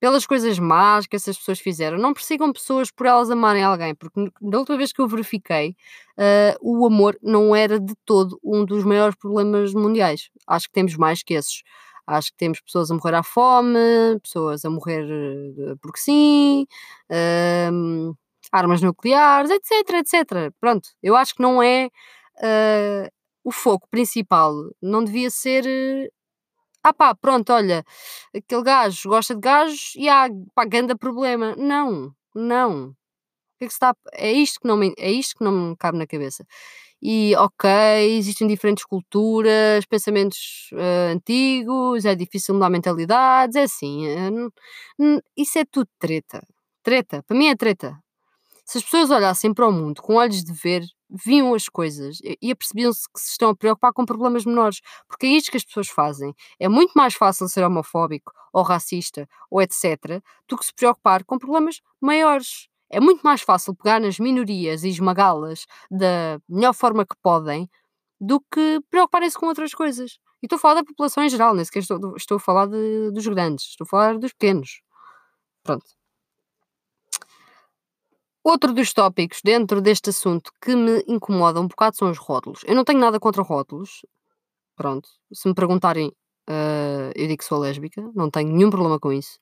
pelas 0.00 0.26
coisas 0.26 0.58
más 0.58 1.06
que 1.06 1.14
essas 1.14 1.38
pessoas 1.38 1.60
fizeram. 1.60 1.98
Não 1.98 2.12
persigam 2.12 2.52
pessoas 2.52 2.90
por 2.90 3.06
elas 3.06 3.30
amarem 3.30 3.62
alguém, 3.62 3.94
porque 3.94 4.32
da 4.40 4.58
última 4.58 4.76
vez 4.76 4.92
que 4.92 5.00
eu 5.00 5.06
verifiquei, 5.06 5.76
uh, 6.18 6.58
o 6.60 6.84
amor 6.84 7.16
não 7.22 7.54
era 7.54 7.78
de 7.78 7.94
todo 8.04 8.40
um 8.42 8.64
dos 8.64 8.82
maiores 8.82 9.14
problemas 9.14 9.72
mundiais. 9.72 10.28
Acho 10.44 10.66
que 10.66 10.72
temos 10.72 10.96
mais 10.96 11.22
que 11.22 11.34
esses. 11.34 11.62
Acho 12.04 12.32
que 12.32 12.38
temos 12.38 12.60
pessoas 12.60 12.90
a 12.90 12.94
morrer 12.94 13.14
à 13.14 13.22
fome, 13.22 13.78
pessoas 14.20 14.64
a 14.64 14.70
morrer 14.70 15.04
uh, 15.04 15.78
porque 15.80 16.00
sim, 16.00 16.66
uh, 17.08 18.16
armas 18.50 18.82
nucleares, 18.82 19.48
etc, 19.48 19.90
etc. 20.00 20.52
Pronto, 20.60 20.88
eu 21.00 21.14
acho 21.14 21.36
que 21.36 21.42
não 21.42 21.62
é 21.62 21.88
uh, 22.42 23.08
o 23.44 23.50
foco 23.52 23.88
principal 23.90 24.54
não 24.82 25.04
devia 25.04 25.30
ser. 25.30 25.66
eh, 25.66 26.10
Ah 26.84 26.94
pá, 26.94 27.14
pronto, 27.14 27.52
olha, 27.52 27.84
aquele 28.36 28.62
gajo 28.64 29.08
gosta 29.10 29.34
de 29.34 29.40
gajos 29.42 29.94
e 29.96 30.08
há, 30.08 30.28
pá, 30.54 30.66
problema. 30.98 31.54
Não, 31.56 32.12
não. 32.34 32.94
Que 33.58 33.64
é 33.66 33.68
que 33.68 33.72
está. 33.74 33.94
É 34.14 34.32
isto 34.32 34.60
que 34.60 34.68
não 34.68 34.76
me, 34.78 34.94
é 34.98 35.10
isto 35.12 35.36
que 35.38 35.44
não 35.44 35.52
me 35.52 35.76
cabe 35.76 35.98
na 35.98 36.06
cabeça. 36.06 36.46
E 37.02 37.34
ok, 37.36 37.68
existem 38.18 38.46
diferentes 38.48 38.84
culturas, 38.84 39.86
pensamentos 39.86 40.70
eh, 40.74 41.12
antigos, 41.14 42.04
é 42.06 42.14
difícil 42.16 42.54
mudar 42.54 42.70
mentalidades, 42.70 43.56
é 43.56 43.64
assim. 43.64 44.06
eh, 44.08 44.30
isso 45.36 45.58
é 45.58 45.64
tudo 45.64 45.88
treta. 45.98 46.46
Treta, 46.82 47.22
para 47.24 47.36
mim 47.38 47.48
é 47.48 47.56
treta. 47.56 47.98
Se 48.66 48.78
as 48.78 48.84
pessoas 48.84 49.10
olhassem 49.10 49.52
para 49.54 49.68
o 49.68 49.72
mundo 49.72 50.02
com 50.02 50.14
olhos 50.16 50.44
de 50.44 50.52
ver, 50.52 50.82
viam 51.10 51.54
as 51.54 51.68
coisas 51.68 52.18
e 52.40 52.50
apercebiam-se 52.52 53.08
que 53.12 53.20
se 53.20 53.30
estão 53.32 53.50
a 53.50 53.56
preocupar 53.56 53.92
com 53.92 54.04
problemas 54.04 54.44
menores, 54.44 54.80
porque 55.08 55.26
é 55.26 55.30
isto 55.30 55.50
que 55.50 55.56
as 55.56 55.64
pessoas 55.64 55.88
fazem. 55.88 56.34
É 56.58 56.68
muito 56.68 56.92
mais 56.94 57.14
fácil 57.14 57.48
ser 57.48 57.64
homofóbico 57.64 58.32
ou 58.52 58.62
racista 58.62 59.28
ou 59.50 59.60
etc. 59.62 60.22
do 60.48 60.56
que 60.56 60.64
se 60.66 60.74
preocupar 60.74 61.24
com 61.24 61.38
problemas 61.38 61.80
maiores. 62.00 62.68
É 62.90 63.00
muito 63.00 63.22
mais 63.22 63.40
fácil 63.42 63.74
pegar 63.74 64.00
nas 64.00 64.18
minorias 64.18 64.82
e 64.84 64.88
esmagá-las 64.88 65.66
da 65.90 66.40
melhor 66.48 66.72
forma 66.74 67.06
que 67.06 67.14
podem 67.22 67.68
do 68.20 68.40
que 68.52 68.80
preocuparem-se 68.90 69.38
com 69.38 69.46
outras 69.46 69.74
coisas. 69.74 70.18
E 70.42 70.46
estou 70.46 70.56
a 70.56 70.60
falar 70.60 70.74
da 70.76 70.84
população 70.84 71.22
em 71.24 71.28
geral, 71.28 71.54
nem 71.54 71.64
sequer 71.64 71.80
estou, 71.80 72.16
estou 72.16 72.36
a 72.36 72.40
falar 72.40 72.66
de- 72.66 73.10
dos 73.12 73.26
grandes, 73.26 73.66
estou 73.70 73.84
a 73.84 73.88
falar 73.88 74.18
dos 74.18 74.32
pequenos. 74.32 74.80
Pronto. 75.64 75.86
Outro 78.42 78.72
dos 78.72 78.92
tópicos 78.92 79.40
dentro 79.44 79.80
deste 79.82 80.10
assunto 80.10 80.50
que 80.62 80.74
me 80.74 81.04
incomoda 81.06 81.60
um 81.60 81.68
bocado 81.68 81.96
são 81.96 82.10
os 82.10 82.18
rótulos. 82.18 82.60
Eu 82.66 82.74
não 82.74 82.84
tenho 82.84 82.98
nada 82.98 83.20
contra 83.20 83.42
rótulos, 83.42 84.00
pronto. 84.76 85.08
Se 85.32 85.48
me 85.48 85.54
perguntarem, 85.54 86.12
eh, 86.48 87.12
eu 87.16 87.28
digo 87.28 87.38
que 87.38 87.44
sou 87.44 87.58
lésbica, 87.60 88.02
não 88.14 88.30
tenho 88.30 88.52
nenhum 88.52 88.70
problema 88.70 88.98
com 89.00 89.12
isso. 89.12 89.38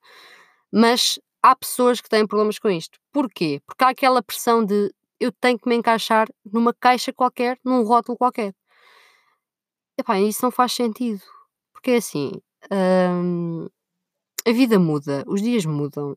Mas 0.73 1.19
há 1.43 1.57
pessoas 1.57 2.01
que 2.01 2.09
têm 2.09 2.27
problemas 2.27 2.59
com 2.59 2.71
isto. 2.71 2.99
Porquê? 3.13 3.61
Porque 3.67 3.85
há 3.85 3.91
aquela 3.91 4.23
pressão 4.23 4.65
de 4.65 4.93
eu 5.21 5.33
tenho 5.33 5.59
que 5.59 5.69
me 5.69 5.77
encaixar 5.77 6.29
numa 6.45 6.75
caixa 6.75 7.13
qualquer, 7.13 7.59
num 7.65 7.83
rótulo 7.85 8.19
qualquer. 8.19 8.55
Epá, 9.99 10.21
isso 10.21 10.45
não 10.45 10.51
faz 10.51 10.73
sentido. 10.73 11.21
Porque 11.73 11.93
é 11.93 11.97
assim, 11.97 12.33
hum, 12.73 13.67
a 14.47 14.53
vida 14.53 14.79
muda, 14.79 15.25
os 15.27 15.43
dias 15.43 15.67
mudam. 15.67 16.17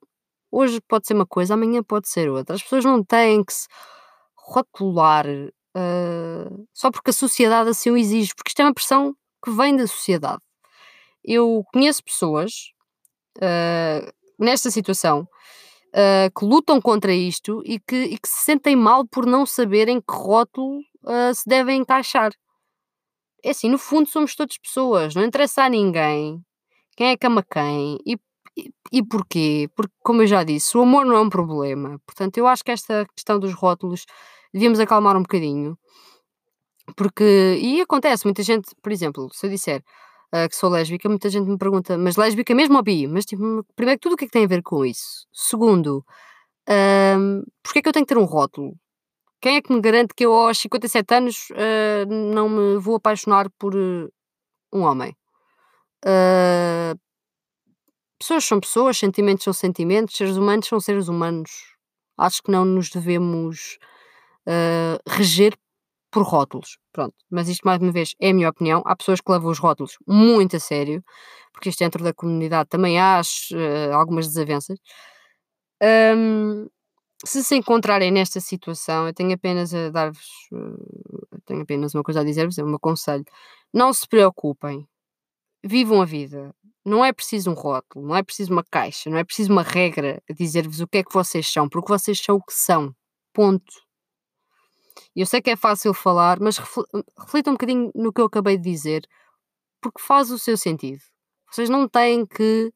Hoje 0.51 0.81
pode 0.81 1.07
ser 1.07 1.13
uma 1.13 1.25
coisa, 1.25 1.53
amanhã 1.53 1.81
pode 1.81 2.09
ser 2.09 2.29
outra. 2.29 2.55
As 2.55 2.63
pessoas 2.63 2.83
não 2.85 3.03
têm 3.03 3.43
que 3.43 3.53
se 3.53 3.67
rotular 4.35 5.25
eh, 5.75 6.49
só 6.73 6.91
porque 6.91 7.11
a 7.11 7.13
sociedade 7.13 7.69
assim 7.69 7.89
o 7.89 7.97
exige, 7.97 8.33
porque 8.35 8.49
isto 8.49 8.61
é 8.61 8.65
uma 8.65 8.73
pressão 8.73 9.15
que 9.43 9.51
vem 9.51 9.75
da 9.75 9.87
sociedade. 9.87 10.41
Eu 11.23 11.63
conheço 11.73 12.03
pessoas 12.03 12.73
eh, 13.41 14.11
nesta 14.39 14.69
situação 14.71 15.27
eh, 15.93 16.29
que 16.37 16.45
lutam 16.45 16.81
contra 16.81 17.13
isto 17.13 17.61
e 17.65 17.79
que, 17.79 17.95
e 17.95 18.17
que 18.17 18.27
se 18.27 18.43
sentem 18.45 18.75
mal 18.75 19.07
por 19.07 19.25
não 19.25 19.45
saberem 19.45 20.01
que 20.01 20.13
rótulo 20.13 20.81
se 21.33 21.49
devem 21.49 21.81
encaixar. 21.81 22.31
É 23.43 23.49
assim, 23.51 23.69
no 23.69 23.77
fundo 23.79 24.07
somos 24.07 24.35
todas 24.35 24.57
pessoas, 24.59 25.15
não 25.15 25.23
interessa 25.23 25.63
a 25.63 25.69
ninguém 25.69 26.43
quem 26.95 27.09
é 27.09 27.17
que 27.17 27.25
ama 27.25 27.43
quem 27.43 27.97
e, 28.05 28.17
e, 28.91 29.03
porquê? 29.03 29.69
Porque, 29.75 29.93
como 30.03 30.21
eu 30.23 30.27
já 30.27 30.43
disse, 30.43 30.77
o 30.77 30.81
amor 30.81 31.05
não 31.05 31.15
é 31.15 31.21
um 31.21 31.29
problema. 31.29 31.99
Portanto, 32.05 32.37
eu 32.37 32.47
acho 32.47 32.63
que 32.63 32.71
esta 32.71 33.05
questão 33.15 33.39
dos 33.39 33.53
rótulos 33.53 34.05
devíamos 34.53 34.79
acalmar 34.79 35.15
um 35.17 35.21
bocadinho. 35.21 35.77
Porque, 36.95 37.57
e 37.61 37.81
acontece, 37.81 38.25
muita 38.25 38.43
gente, 38.43 38.69
por 38.81 38.91
exemplo, 38.91 39.29
se 39.33 39.45
eu 39.45 39.49
disser 39.49 39.83
ah, 40.31 40.47
que 40.49 40.55
sou 40.55 40.69
lésbica, 40.69 41.07
muita 41.09 41.29
gente 41.29 41.49
me 41.49 41.57
pergunta, 41.57 41.97
mas 41.97 42.15
lésbica 42.17 42.53
mesmo 42.55 42.77
ou 42.77 42.83
bi? 42.83 43.07
Mas, 43.07 43.25
tipo, 43.25 43.65
primeiro 43.75 43.99
que 43.99 44.03
tudo, 44.03 44.13
o 44.13 44.17
que 44.17 44.25
é 44.25 44.27
que 44.27 44.33
tem 44.33 44.45
a 44.45 44.47
ver 44.47 44.61
com 44.63 44.85
isso? 44.85 45.27
Segundo, 45.33 46.05
um, 46.69 47.43
porque 47.63 47.79
é 47.79 47.81
que 47.81 47.89
eu 47.89 47.93
tenho 47.93 48.05
que 48.05 48.13
ter 48.13 48.19
um 48.19 48.25
rótulo? 48.25 48.75
Quem 49.41 49.57
é 49.57 49.61
que 49.61 49.73
me 49.73 49.81
garante 49.81 50.13
que 50.15 50.25
eu 50.25 50.33
aos 50.33 50.59
57 50.59 51.15
anos 51.15 51.47
ah, 51.55 52.05
não 52.07 52.49
me 52.49 52.77
vou 52.79 52.95
apaixonar 52.95 53.49
por 53.59 53.75
eh, 53.75 54.07
um 54.73 54.81
homem? 54.83 55.15
Ah, 56.05 56.95
pessoas 58.21 58.45
são 58.45 58.59
pessoas, 58.59 58.97
sentimentos 58.97 59.43
são 59.43 59.53
sentimentos, 59.53 60.15
seres 60.15 60.37
humanos 60.37 60.67
são 60.67 60.79
seres 60.79 61.07
humanos. 61.07 61.51
Acho 62.17 62.43
que 62.43 62.51
não 62.51 62.65
nos 62.65 62.89
devemos 62.89 63.77
ah, 64.47 64.97
reger 65.07 65.55
por 66.11 66.23
rótulos. 66.23 66.77
Pronto, 66.93 67.15
mas 67.31 67.49
isto 67.49 67.63
mais 67.65 67.81
uma 67.81 67.91
vez 67.91 68.15
é 68.21 68.29
a 68.31 68.33
minha 68.33 68.49
opinião. 68.49 68.83
Há 68.85 68.95
pessoas 68.95 69.21
que 69.21 69.31
levam 69.31 69.51
os 69.51 69.59
rótulos 69.59 69.97
muito 70.07 70.57
a 70.57 70.59
sério, 70.59 71.03
porque 71.53 71.69
isto 71.69 71.79
dentro 71.79 72.03
da 72.03 72.13
comunidade 72.13 72.69
também 72.69 72.99
há 72.99 73.19
ah, 73.21 73.95
algumas 73.95 74.27
desavenças. 74.27 74.79
Ahm, 75.81 76.67
se 77.25 77.43
se 77.43 77.55
encontrarem 77.55 78.11
nesta 78.11 78.39
situação, 78.39 79.07
eu 79.07 79.13
tenho 79.13 79.33
apenas 79.33 79.73
a 79.73 79.89
dar-vos, 79.89 80.27
eh, 80.53 81.37
tenho 81.45 81.61
apenas 81.63 81.93
uma 81.95 82.03
coisa 82.03 82.21
a 82.21 82.23
dizer-vos, 82.23 82.57
é 82.57 82.63
o 82.63 82.67
meu 82.67 82.79
conselho. 82.79 83.25
Não 83.73 83.93
se 83.93 84.07
preocupem, 84.07 84.87
vivam 85.63 86.01
a 86.01 86.05
vida. 86.05 86.53
Não 86.85 87.05
é 87.05 87.13
preciso 87.13 87.51
um 87.51 87.53
rótulo, 87.53 88.07
não 88.07 88.15
é 88.15 88.23
preciso 88.23 88.51
uma 88.51 88.63
caixa, 88.63 89.09
não 89.09 89.17
é 89.17 89.23
preciso 89.23 89.51
uma 89.51 89.61
regra 89.61 90.21
a 90.29 90.33
dizer-vos 90.33 90.79
o 90.79 90.87
que 90.87 90.99
é 90.99 91.03
que 91.03 91.13
vocês 91.13 91.47
são, 91.47 91.69
porque 91.69 91.91
vocês 91.91 92.19
são 92.19 92.37
o 92.37 92.43
que 92.43 92.53
são. 92.53 92.95
Ponto. 93.33 93.71
Eu 95.15 95.25
sei 95.25 95.41
que 95.41 95.49
é 95.51 95.55
fácil 95.55 95.93
falar, 95.93 96.39
mas 96.39 96.57
refl- 96.57 96.85
reflitam 97.19 97.51
um 97.51 97.55
bocadinho 97.55 97.91
no 97.93 98.11
que 98.11 98.21
eu 98.21 98.25
acabei 98.25 98.57
de 98.57 98.69
dizer, 98.69 99.07
porque 99.81 100.01
faz 100.01 100.31
o 100.31 100.39
seu 100.39 100.57
sentido. 100.57 101.01
Vocês 101.51 101.69
não 101.69 101.87
têm 101.87 102.25
que 102.25 102.73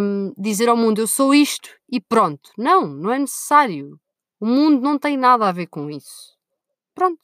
hum, 0.00 0.32
dizer 0.36 0.68
ao 0.68 0.76
mundo 0.76 1.00
eu 1.00 1.06
sou 1.06 1.34
isto 1.34 1.70
e 1.90 2.00
pronto. 2.00 2.50
Não, 2.58 2.86
não 2.86 3.12
é 3.12 3.18
necessário. 3.18 3.98
O 4.40 4.46
mundo 4.46 4.80
não 4.82 4.98
tem 4.98 5.16
nada 5.16 5.48
a 5.48 5.52
ver 5.52 5.66
com 5.66 5.90
isso. 5.90 6.36
Pronto. 6.94 7.20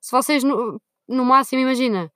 Se 0.00 0.10
vocês 0.12 0.44
no, 0.44 0.80
no 1.08 1.24
máximo, 1.24 1.62
imagina, 1.62 2.12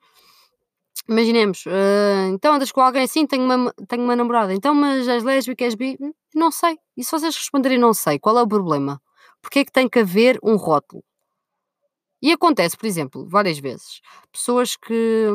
imaginemos, 1.08 1.64
ah, 1.66 2.28
então 2.32 2.54
andas 2.54 2.72
com 2.72 2.80
alguém 2.80 3.04
assim, 3.04 3.26
tenho 3.26 3.44
uma, 3.44 3.72
tenho 3.88 4.04
uma 4.04 4.16
namorada, 4.16 4.52
então 4.54 4.74
mas 4.74 5.08
és 5.08 5.24
lésbica, 5.24 5.64
és 5.64 5.74
bi, 5.74 5.96
não 6.34 6.50
sei. 6.50 6.78
E 6.96 7.04
se 7.04 7.10
vocês 7.10 7.34
responderem 7.36 7.78
não 7.78 7.94
sei, 7.94 8.18
qual 8.18 8.38
é 8.38 8.42
o 8.42 8.48
problema? 8.48 9.00
Porque 9.42 9.60
é 9.60 9.64
que 9.64 9.72
tem 9.72 9.88
que 9.88 10.00
haver 10.00 10.38
um 10.42 10.56
rótulo? 10.56 11.02
E 12.20 12.32
acontece, 12.32 12.76
por 12.76 12.86
exemplo, 12.86 13.26
várias 13.28 13.58
vezes, 13.58 14.00
pessoas 14.32 14.76
que, 14.76 15.26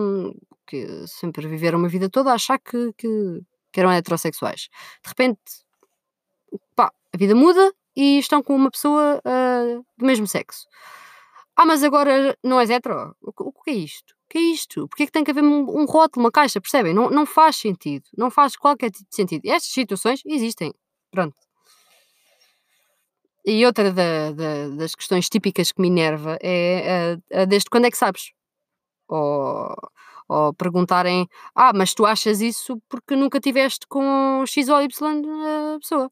que 0.68 1.08
sempre 1.08 1.48
viveram 1.48 1.80
uma 1.80 1.88
vida 1.88 2.10
toda 2.10 2.32
a 2.32 2.36
achar 2.36 2.60
que, 2.60 2.92
que, 2.98 3.08
que 3.72 3.80
eram 3.80 3.92
heterossexuais. 3.92 4.68
De 5.03 5.10
repente, 5.10 5.39
pá, 6.75 6.92
a 7.13 7.18
vida 7.18 7.36
muda 7.36 7.74
e 7.96 8.20
estão 8.20 8.42
com 8.44 8.56
uma 8.56 8.72
pessoa 8.72 9.22
ah, 9.25 9.82
do 9.98 10.06
mesmo 10.06 10.27
sexo. 10.27 10.68
Ah, 11.56 11.65
mas 11.65 11.84
agora 11.84 12.38
não 12.44 12.60
és 12.60 12.70
hetero? 12.70 13.15
O, 13.22 13.32
o 13.50 13.63
que 13.63 13.72
é 13.72 13.74
isto? 13.75 14.12
Que 14.34 14.40
é 14.40 14.42
isto? 14.42 14.88
Porquê 14.88 15.04
é 15.04 15.06
que 15.06 15.12
tem 15.12 15.24
que 15.24 15.30
haver 15.30 15.44
um, 15.44 15.60
um 15.82 15.86
rótulo, 15.86 16.25
uma 16.25 16.32
caixa, 16.32 16.60
percebem? 16.60 16.92
Não, 16.92 17.08
não 17.12 17.24
faz 17.24 17.56
sentido. 17.58 18.06
Não 18.18 18.32
faz 18.32 18.56
qualquer 18.56 18.90
tipo 18.90 19.08
de 19.08 19.16
sentido. 19.16 19.46
Estas 19.46 19.72
situações 19.72 20.22
existem. 20.25 20.74
Pronto. 21.12 21.36
E 23.46 23.66
outra 23.66 23.92
da- 23.92 24.32
da- 24.32 24.70
das 24.80 24.96
questões 24.96 25.28
típicas 25.30 25.72
que 25.72 25.82
me 25.82 25.88
enerva 25.90 26.38
é 26.42 27.18
a, 27.34 27.42
a 27.42 27.46
desde 27.46 27.70
quando 27.70 27.86
é 27.86 27.92
que 27.92 27.98
sabes? 27.98 28.32
Ou, 29.10 29.75
ou 30.30 30.54
perguntarem, 30.56 31.28
ah, 31.56 31.74
mas 31.75 31.94
tu 31.94 32.06
achas 32.06 32.42
isso 32.42 32.82
porque 32.90 33.16
nunca 33.16 33.40
tiveste 33.42 33.88
com 33.88 34.44
X 34.48 34.70
ou 34.70 34.82
Y 34.82 35.24
eh, 35.75 35.80
pessoa. 35.80 36.12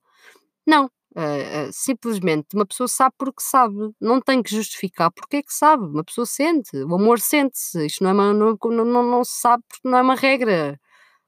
Não. 0.68 0.90
Eh, 1.16 1.68
eh, 1.68 1.70
simplesmente 1.74 2.56
uma 2.56 2.66
pessoa 2.66 2.88
sabe 2.88 3.16
porque 3.18 3.42
sabe. 3.44 3.76
Não 4.00 4.22
tem 4.22 4.42
que 4.44 4.56
justificar 4.56 5.12
porque 5.12 5.38
é 5.38 5.44
que 5.44 5.54
sabe. 5.54 5.86
Uma 5.86 6.04
pessoa 6.04 6.26
sente. 6.26 6.76
O 6.78 6.96
amor 6.96 7.20
sente-se. 7.20 7.86
Isto 7.86 8.04
não, 8.04 8.12
é 8.12 8.14
uma, 8.14 8.34
não, 8.34 8.58
não, 8.64 8.86
não, 8.86 9.04
não 9.04 9.24
se 9.24 9.40
sabe 9.42 9.64
porque 9.70 9.88
não 9.90 9.98
é 9.98 10.02
uma 10.02 10.16
regra. 10.16 10.80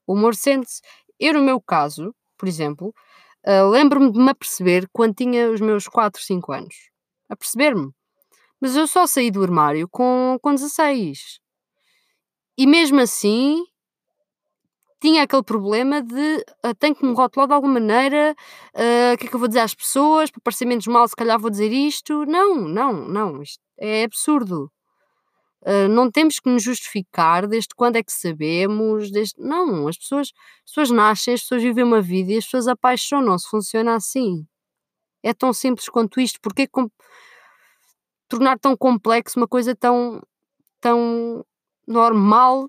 O 0.07 0.15
amor 0.17 0.35
sente-se. 0.35 0.81
Eu, 1.19 1.33
no 1.35 1.41
meu 1.43 1.61
caso, 1.61 2.13
por 2.37 2.47
exemplo, 2.47 2.93
ah, 3.45 3.63
lembro-me 3.63 4.11
de 4.11 4.19
me 4.19 4.29
aperceber 4.31 4.87
quando 4.93 5.15
tinha 5.15 5.51
os 5.51 5.61
meus 5.61 5.87
4, 5.87 6.21
5 6.21 6.51
anos. 6.53 6.75
A 7.29 7.35
perceber-me. 7.35 7.91
Mas 8.61 8.75
eu 8.75 8.87
só 8.87 9.07
saí 9.07 9.31
do 9.31 9.43
armário 9.43 9.87
com, 9.89 10.37
com 10.41 10.53
16. 10.55 11.39
E 12.57 12.67
mesmo 12.67 13.01
assim 13.01 13.63
tinha 15.03 15.23
aquele 15.23 15.43
problema 15.43 16.01
de 16.01 16.45
ah, 16.63 16.73
tenho 16.75 16.95
que 16.95 17.05
me 17.05 17.13
rotular 17.13 17.45
de 17.45 17.53
alguma 17.53 17.73
maneira, 17.73 18.33
ah, 18.73 19.13
o 19.13 19.17
que 19.17 19.25
é 19.25 19.29
que 19.29 19.35
eu 19.35 19.39
vou 19.39 19.49
dizer 19.49 19.59
às 19.59 19.75
pessoas, 19.75 20.31
para 20.31 20.39
parecer 20.41 20.65
menos 20.65 20.87
mal, 20.87 21.05
se 21.09 21.15
calhar 21.15 21.37
vou 21.37 21.49
dizer 21.49 21.73
isto. 21.73 22.25
Não, 22.25 22.55
não, 22.55 22.93
não, 22.93 23.41
isto 23.41 23.61
é 23.77 24.05
absurdo. 24.05 24.71
Ah, 25.65 25.89
não 25.89 26.09
temos 26.09 26.39
que 26.39 26.49
nos 26.49 26.63
justificar 26.63 27.47
desde 27.47 27.69
quando 27.75 27.97
é 27.97 28.03
que 28.03 28.13
sabemos, 28.13 29.11
desde... 29.11 29.35
não, 29.37 29.89
as 29.89 29.97
pessoas, 29.97 30.31
as 30.65 30.71
pessoas 30.71 30.89
nascem, 30.91 31.33
as 31.33 31.41
pessoas 31.41 31.63
vivem 31.63 31.83
uma 31.83 32.01
vida 32.01 32.31
e 32.31 32.37
as 32.37 32.45
pessoas 32.45 32.69
apaixonam-se, 32.69 33.49
funciona 33.49 33.95
assim. 33.95 34.45
É 35.23 35.33
tão 35.33 35.53
simples 35.53 35.89
quanto 35.89 36.21
isto, 36.21 36.39
porque 36.41 36.65
com... 36.67 36.89
tornar 38.29 38.57
tão 38.59 38.77
complexo 38.77 39.39
uma 39.39 39.47
coisa 39.47 39.75
tão 39.75 40.21
tão 40.81 41.45
normal 41.87 42.67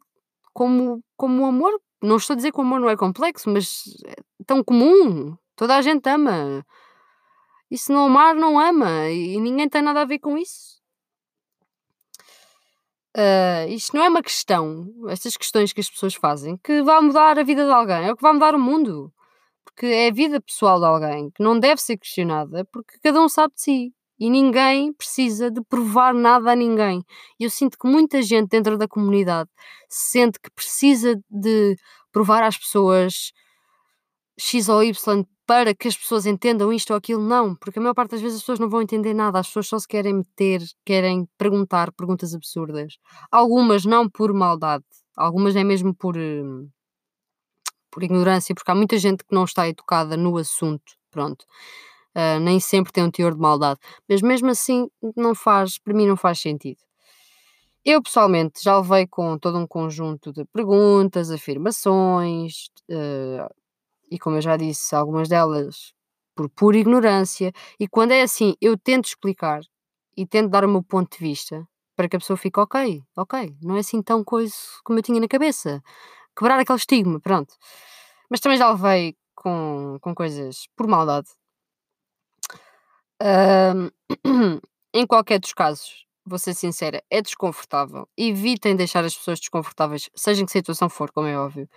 como, 0.53 1.03
como 1.17 1.43
o 1.45 1.47
amor. 1.47 1.81
Não 2.05 2.17
estou 2.17 2.35
a 2.35 2.37
dizer 2.37 2.53
que 2.53 2.59
o 2.59 2.63
amor 2.63 2.81
não 2.81 2.91
é 2.91 2.97
complexo, 2.97 3.49
mas 3.49 3.85
é 4.07 4.17
tão 4.47 4.63
comum. 4.63 5.37
Toda 5.57 5.77
a 5.77 5.83
gente 5.83 6.09
ama. 6.09 6.65
E 7.71 7.79
se 7.79 7.93
não 7.93 8.07
amar, 8.07 8.35
não 8.35 8.59
ama. 8.59 9.09
E 9.09 9.41
ninguém 9.41 9.69
tem 9.69 9.83
nada 9.83 10.03
a 10.03 10.05
ver 10.05 10.19
com 10.19 10.37
isso. 10.37 10.75
Uh, 13.17 13.69
isto 13.71 13.97
não 13.97 14.05
é 14.05 14.09
uma 14.09 14.23
questão, 14.23 14.93
estas 15.09 15.37
questões 15.37 15.73
que 15.73 15.81
as 15.81 15.89
pessoas 15.89 16.15
fazem, 16.15 16.57
que 16.59 16.83
vai 16.83 17.01
mudar 17.01 17.39
a 17.39 17.45
vida 17.45 17.65
de 17.65 17.71
alguém, 17.71 18.09
é 18.09 18.13
o 18.13 18.17
que 18.17 18.23
vai 18.23 18.33
mudar 18.33 18.57
o 18.57 18.59
mundo. 18.59 19.13
Porque 19.65 19.87
é 19.87 20.09
a 20.09 20.13
vida 20.13 20.41
pessoal 20.41 20.81
de 20.81 20.87
alguém 20.87 21.31
que 21.31 21.43
não 21.43 21.59
deve 21.59 21.81
ser 21.81 21.97
questionada, 21.97 22.65
porque 22.73 22.99
cada 23.03 23.21
um 23.23 23.29
sabe 23.29 23.55
de 23.55 23.63
si. 23.63 23.95
E 24.19 24.31
ninguém 24.31 24.93
precisa 24.93 25.51
de 25.51 25.61
provar 25.63 26.15
nada 26.15 26.53
a 26.53 26.57
ninguém. 26.57 27.03
Eu 27.39 27.51
sinto 27.51 27.77
que 27.79 27.89
muita 27.89 28.23
gente 28.23 28.49
dentro 28.49 28.79
da 28.79 28.87
comunidade 28.89 29.51
sente 29.89 30.39
que 30.41 30.51
precisa 30.51 31.21
de 31.31 31.77
provar 32.13 32.43
às 32.45 32.57
pessoas 32.57 33.33
X 34.39 34.69
ou 34.69 34.83
Y 34.83 35.25
para 35.47 35.75
que 35.75 35.89
as 35.89 35.97
pessoas 35.97 36.27
entendam 36.27 36.73
isto 36.73 36.91
ou 36.91 36.97
aquilo. 36.97 37.23
Não, 37.23 37.55
porque 37.57 37.79
a 37.79 37.83
maior 37.83 37.95
parte 37.95 38.13
das 38.13 38.21
vezes 38.21 38.37
as 38.37 38.43
pessoas 38.43 38.59
não 38.59 38.69
vão 38.69 38.83
entender 38.83 39.15
nada. 39.15 39.39
As 39.39 39.47
pessoas 39.49 39.69
só 39.69 39.79
se 39.79 39.89
querem 39.89 40.15
meter, 40.15 40.63
querem 40.85 41.29
perguntar 41.39 41.93
perguntas 41.93 42.35
absurdas. 42.35 42.97
Algumas 43.31 43.85
não 43.85 44.09
por 44.09 44.33
maldade, 44.33 44.85
algumas 45.17 45.55
é 45.57 45.65
mesmo 45.65 45.95
por, 45.95 46.17
hum, 46.17 46.69
por 47.91 48.03
ignorância, 48.03 48.55
porque 48.55 48.71
há 48.71 48.75
muita 48.75 48.99
gente 48.99 49.25
que 49.25 49.35
não 49.35 49.45
está 49.45 49.69
educada 49.69 50.17
no 50.17 50.37
assunto. 50.37 50.95
Pronto. 51.11 51.45
Uh, 52.17 52.39
nem 52.41 52.61
sempre 52.61 52.93
tem 52.93 53.03
um 53.03 53.11
teor 53.11 53.35
de 53.35 53.41
maldade, 53.41 53.81
mas 54.09 54.23
mesmo 54.23 54.49
assim 54.51 54.89
não 55.17 55.35
faz, 55.35 55.79
para 55.79 55.95
mim 55.95 56.07
não 56.07 56.17
faz 56.17 56.41
sentido. 56.41 56.79
Eu 57.85 58.03
pessoalmente 58.03 58.63
já 58.63 58.79
levei 58.79 59.07
com 59.07 59.37
todo 59.39 59.59
um 59.59 59.67
conjunto 59.67 60.33
de 60.33 60.45
perguntas, 60.47 61.31
afirmações, 61.31 62.69
uh, 62.91 63.53
e 64.11 64.19
como 64.19 64.37
eu 64.37 64.41
já 64.41 64.57
disse, 64.57 64.95
algumas 64.95 65.29
delas 65.29 65.93
por 66.35 66.49
pura 66.49 66.79
ignorância, 66.79 67.53
e 67.79 67.87
quando 67.89 68.13
é 68.13 68.23
assim, 68.23 68.55
eu 68.61 68.77
tento 68.79 69.07
explicar 69.07 69.61
e 70.17 70.27
tento 70.27 70.51
dar 70.51 70.65
o 70.65 70.69
meu 70.69 70.83
ponto 70.83 71.17
de 71.17 71.19
vista 71.19 71.67
para 71.97 72.09
que 72.09 72.17
a 72.17 72.19
pessoa 72.19 72.37
fique 72.37 72.59
ok, 72.59 73.03
ok, 73.17 73.55
não 73.63 73.77
é 73.77 73.81
assim 73.81 74.03
tão 74.03 74.25
coisa 74.25 74.55
como 74.85 74.99
eu 74.99 75.03
tinha 75.03 75.21
na 75.21 75.29
cabeça. 75.29 75.83
Quebrar 76.37 76.59
aquele 76.59 76.79
estigma, 76.79 77.21
pronto. 77.21 77.55
Mas 78.31 78.41
também 78.41 78.59
já 78.59 78.71
levei 78.71 79.17
com, 79.35 79.99
com 80.01 80.15
coisas 80.15 80.67
por 80.77 80.89
maldade, 80.89 81.29
em 84.95 85.07
qualquer 85.07 85.39
dos 85.41 85.53
casos, 85.53 86.07
vou 86.27 86.39
ser 86.39 86.55
sincera, 86.55 87.03
é 87.11 87.23
desconfortável. 87.23 88.09
Evitem 88.17 88.77
deixar 88.77 89.05
as 89.05 89.17
pessoas 89.17 89.41
desconfortáveis, 89.41 90.11
seja 90.15 90.43
em 90.43 90.47
que 90.47 90.53
situação 90.53 90.89
for, 90.91 91.11
como 91.11 91.27
é 91.27 91.39
óbvio. 91.39 91.69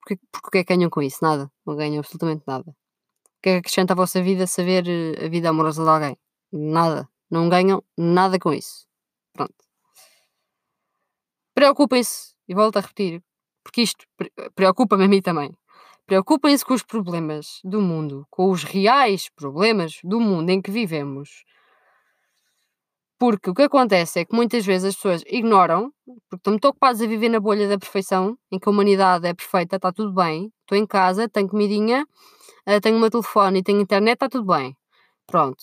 Porque, 0.00 0.20
porque 0.32 0.58
é 0.58 0.64
que 0.64 0.74
ganham 0.76 0.90
com 0.90 1.02
isso? 1.02 1.18
Nada. 1.22 1.50
Não 1.66 1.76
ganham 1.76 2.00
absolutamente 2.00 2.44
nada. 2.46 2.70
O 2.70 3.42
que 3.42 3.50
é 3.50 3.52
que 3.54 3.58
acrescenta 3.60 3.94
à 3.94 3.96
vossa 3.96 4.22
vida 4.22 4.46
saber 4.46 4.84
eh, 4.88 5.26
a 5.26 5.28
vida 5.28 5.48
amorosa 5.50 5.82
de 5.84 5.90
alguém? 5.90 6.18
Nada. 6.52 7.08
Não 7.30 7.48
ganham 7.48 7.82
nada 7.96 8.38
com 8.38 8.52
isso. 8.52 8.86
Pronto. 9.34 9.54
Preocupem-se, 11.54 12.34
e 12.48 12.54
volto 12.54 12.76
a 12.76 12.80
repetir, 12.80 13.22
porque 13.64 13.82
isto 13.82 14.06
preocupa-me 14.54 15.04
a 15.06 15.08
mim 15.08 15.22
também. 15.22 15.50
Preocupem-se 16.06 16.64
com 16.64 16.74
os 16.74 16.84
problemas 16.84 17.60
do 17.64 17.80
mundo, 17.80 18.26
com 18.30 18.50
os 18.50 18.62
reais 18.62 19.28
problemas 19.34 19.98
do 20.04 20.20
mundo 20.20 20.50
em 20.50 20.62
que 20.62 20.70
vivemos. 20.70 21.44
Porque 23.18 23.50
o 23.50 23.54
que 23.54 23.62
acontece 23.62 24.20
é 24.20 24.24
que 24.24 24.34
muitas 24.34 24.64
vezes 24.64 24.90
as 24.90 24.94
pessoas 24.94 25.22
ignoram, 25.26 25.90
porque 26.04 26.36
estão 26.36 26.52
muito 26.52 26.68
ocupadas 26.68 27.00
a 27.00 27.06
viver 27.06 27.28
na 27.30 27.40
bolha 27.40 27.66
da 27.68 27.78
perfeição, 27.78 28.38
em 28.52 28.58
que 28.58 28.68
a 28.68 28.72
humanidade 28.72 29.26
é 29.26 29.34
perfeita, 29.34 29.76
está 29.76 29.90
tudo 29.90 30.12
bem, 30.12 30.52
estou 30.60 30.78
em 30.78 30.86
casa, 30.86 31.28
tenho 31.28 31.48
comidinha, 31.48 32.06
uh, 32.68 32.80
tenho 32.80 33.00
meu 33.00 33.10
telefone 33.10 33.60
e 33.60 33.62
tenho 33.62 33.80
internet, 33.80 34.14
está 34.14 34.28
tudo 34.28 34.46
bem. 34.46 34.76
Pronto. 35.26 35.58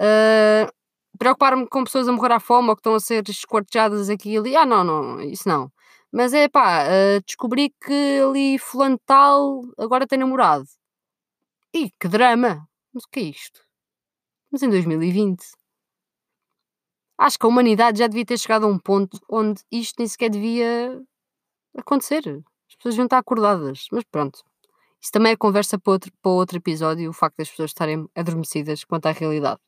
Uh, 0.00 0.70
Preocupar-me 1.18 1.66
com 1.66 1.82
pessoas 1.82 2.06
a 2.06 2.12
morrer 2.12 2.32
à 2.32 2.38
fome 2.40 2.68
ou 2.68 2.76
que 2.76 2.80
estão 2.80 2.94
a 2.94 3.00
ser 3.00 3.28
esquartejadas 3.28 4.08
aqui 4.08 4.30
e 4.34 4.38
ali, 4.38 4.56
ah, 4.56 4.64
não, 4.64 4.84
não, 4.84 5.20
isso 5.20 5.48
não. 5.48 5.70
Mas 6.12 6.32
é 6.32 6.48
pá, 6.48 6.84
uh, 6.86 7.22
descobri 7.26 7.70
que 7.84 8.20
ali 8.22 8.58
fulano 8.58 8.98
tal 9.04 9.62
agora 9.78 10.06
tem 10.06 10.18
namorado. 10.18 10.66
Ih, 11.74 11.90
que 12.00 12.08
drama! 12.08 12.66
Mas 12.92 13.04
o 13.04 13.08
que 13.10 13.20
é 13.20 13.22
isto? 13.24 13.60
Mas 14.50 14.62
em 14.62 14.70
2020. 14.70 15.44
Acho 17.18 17.38
que 17.38 17.46
a 17.46 17.48
humanidade 17.48 17.98
já 17.98 18.06
devia 18.06 18.24
ter 18.24 18.38
chegado 18.38 18.64
a 18.64 18.68
um 18.68 18.78
ponto 18.78 19.18
onde 19.28 19.62
isto 19.70 19.96
nem 19.98 20.08
sequer 20.08 20.30
devia 20.30 21.00
acontecer. 21.76 22.22
As 22.68 22.76
pessoas 22.76 22.94
deviam 22.94 23.06
estar 23.06 23.18
acordadas. 23.18 23.86
Mas 23.92 24.04
pronto. 24.04 24.42
Isso 25.00 25.12
também 25.12 25.32
é 25.32 25.36
conversa 25.36 25.78
para 25.78 25.92
outro, 25.92 26.12
para 26.22 26.32
outro 26.32 26.56
episódio, 26.58 27.10
o 27.10 27.12
facto 27.12 27.36
das 27.38 27.50
pessoas 27.50 27.70
estarem 27.70 28.08
adormecidas 28.14 28.84
quanto 28.84 29.06
à 29.06 29.12
realidade. 29.12 29.60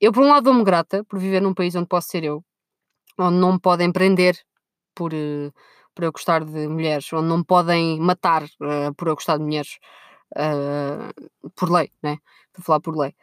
Eu, 0.00 0.12
por 0.12 0.22
um 0.22 0.28
lado, 0.28 0.44
dou-me 0.44 0.62
grata 0.64 1.02
por 1.04 1.18
viver 1.18 1.40
num 1.40 1.54
país 1.54 1.74
onde 1.74 1.88
posso 1.88 2.08
ser 2.08 2.24
eu, 2.24 2.44
onde 3.18 3.38
não 3.38 3.54
me 3.54 3.60
podem 3.60 3.90
prender 3.90 4.38
por, 4.94 5.12
uh, 5.12 5.52
por 5.94 6.04
eu 6.04 6.12
gostar 6.12 6.44
de 6.44 6.68
mulheres, 6.68 7.12
onde 7.12 7.28
não 7.28 7.42
podem 7.42 7.98
matar 8.00 8.44
uh, 8.44 8.94
por 8.96 9.08
eu 9.08 9.14
gostar 9.14 9.38
de 9.38 9.44
mulheres, 9.44 9.78
uh, 10.36 11.50
por 11.54 11.70
lei, 11.70 11.90
né? 12.02 12.18
Estou 12.48 12.60
a 12.60 12.62
falar 12.62 12.80
por 12.80 12.96
lei. 12.96 13.14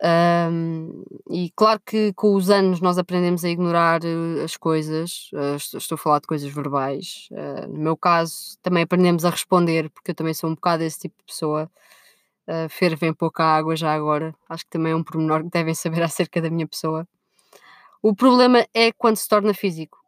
Um, 0.00 1.02
e 1.28 1.50
claro 1.56 1.80
que 1.84 2.12
com 2.12 2.34
os 2.34 2.50
anos 2.50 2.80
nós 2.80 2.98
aprendemos 2.98 3.44
a 3.44 3.48
ignorar 3.48 4.00
as 4.44 4.56
coisas, 4.56 5.30
estou 5.56 5.96
a 5.96 5.98
falar 5.98 6.20
de 6.20 6.28
coisas 6.28 6.52
verbais. 6.52 7.28
no 7.68 7.80
meu 7.80 7.96
caso, 7.96 8.56
também 8.62 8.84
aprendemos 8.84 9.24
a 9.24 9.30
responder, 9.30 9.90
porque 9.90 10.12
eu 10.12 10.14
também 10.14 10.34
sou 10.34 10.50
um 10.50 10.54
bocado 10.54 10.84
esse 10.84 11.00
tipo 11.00 11.16
de 11.18 11.24
pessoa. 11.24 11.68
Uh, 12.48 12.66
fervem 12.70 13.12
pouca 13.12 13.44
água 13.44 13.76
já 13.76 13.92
agora, 13.92 14.34
acho 14.48 14.64
que 14.64 14.70
também 14.70 14.92
é 14.92 14.96
um 14.96 15.04
pormenor 15.04 15.42
que 15.44 15.50
devem 15.50 15.74
saber 15.74 16.00
acerca 16.04 16.40
da 16.40 16.48
minha 16.48 16.66
pessoa. 16.66 17.06
O 18.00 18.14
problema 18.14 18.66
é 18.72 18.92
quando 18.92 19.16
se 19.16 19.28
torna 19.28 19.52
físico. 19.52 19.98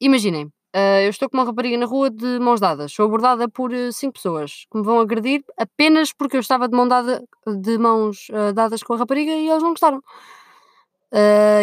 Imaginem, 0.00 0.46
uh, 0.46 1.00
eu 1.04 1.10
estou 1.10 1.28
com 1.30 1.36
uma 1.36 1.44
rapariga 1.44 1.78
na 1.78 1.86
rua 1.86 2.10
de 2.10 2.38
mãos 2.40 2.60
dadas, 2.60 2.92
sou 2.92 3.06
abordada 3.06 3.48
por 3.48 3.72
uh, 3.72 3.92
cinco 3.92 4.14
pessoas 4.14 4.66
que 4.70 4.76
me 4.76 4.84
vão 4.84 4.98
agredir 4.98 5.44
apenas 5.56 6.12
porque 6.12 6.36
eu 6.36 6.40
estava 6.40 6.68
de, 6.68 6.76
mão 6.76 6.88
dada, 6.88 7.22
de 7.62 7.78
mãos 7.78 8.28
uh, 8.30 8.52
dadas 8.52 8.82
com 8.82 8.94
a 8.94 8.96
rapariga 8.96 9.32
e 9.32 9.48
eles 9.48 9.62
não 9.62 9.70
gostaram. 9.70 10.02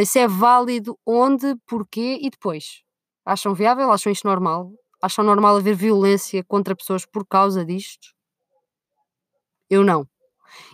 isso 0.01 0.17
é 0.17 0.27
válido 0.27 0.97
onde, 1.05 1.55
porquê 1.67 2.19
e 2.21 2.29
depois. 2.29 2.83
Acham 3.25 3.53
viável? 3.53 3.91
Acham 3.91 4.11
isto 4.11 4.27
normal? 4.27 4.71
Acham 5.01 5.25
normal 5.25 5.57
haver 5.57 5.75
violência 5.75 6.43
contra 6.43 6.75
pessoas 6.75 7.05
por 7.05 7.25
causa 7.27 7.65
disto? 7.65 8.13
Eu 9.69 9.83
não. 9.83 10.07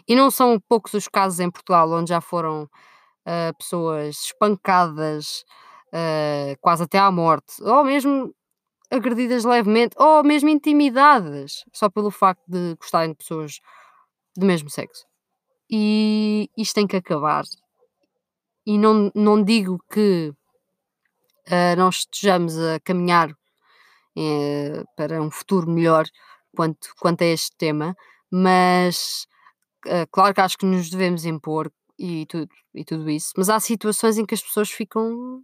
E 0.08 0.16
não 0.16 0.30
são 0.32 0.60
poucos 0.70 0.94
os 0.94 1.08
casos 1.08 1.40
em 1.40 1.50
Portugal 1.52 1.92
onde 1.92 2.10
já 2.10 2.22
foram 2.22 2.70
pessoas 3.58 4.24
espancadas 4.26 5.44
uh, 5.94 6.58
quase 6.62 6.84
até 6.84 6.98
à 6.98 7.12
morte, 7.12 7.62
ou 7.62 7.84
mesmo 7.84 8.34
agredidas 8.90 9.44
levemente, 9.44 9.96
ou 9.98 10.24
mesmo 10.24 10.50
intimidadas, 10.50 11.64
só 11.74 11.90
pelo 11.90 12.12
facto 12.12 12.44
de 12.48 12.76
gostarem 12.76 13.12
de 13.12 13.18
pessoas 13.18 13.60
do 14.36 14.46
mesmo 14.46 14.70
sexo. 14.70 15.06
E 15.70 16.50
isto 16.58 16.76
tem 16.76 16.88
que 16.88 16.96
acabar. 16.96 17.44
E 18.66 18.78
não, 18.78 19.12
não 19.14 19.44
digo 19.44 19.80
que 19.92 20.34
uh, 21.48 21.76
não 21.78 21.90
estejamos 21.90 22.58
a 22.58 22.80
caminhar 22.80 23.32
uh, 23.32 24.86
para 24.96 25.22
um 25.22 25.32
futuro 25.32 25.70
melhor 25.70 26.06
quanto, 26.56 26.90
quanto 27.00 27.24
a 27.24 27.28
este 27.28 27.56
tema, 27.58 27.96
mas 28.32 29.26
uh, 29.86 30.08
claro 30.12 30.34
que 30.34 30.42
acho 30.42 30.58
que 30.58 30.66
nos 30.66 30.90
devemos 30.90 31.26
impor 31.26 31.72
e 31.98 32.26
tudo, 32.28 32.50
e 32.74 32.86
tudo 32.86 33.10
isso, 33.10 33.34
mas 33.38 33.50
há 33.50 33.60
situações 33.60 34.18
em 34.18 34.26
que 34.26 34.36
as 34.36 34.42
pessoas 34.42 34.70
ficam 34.70 35.44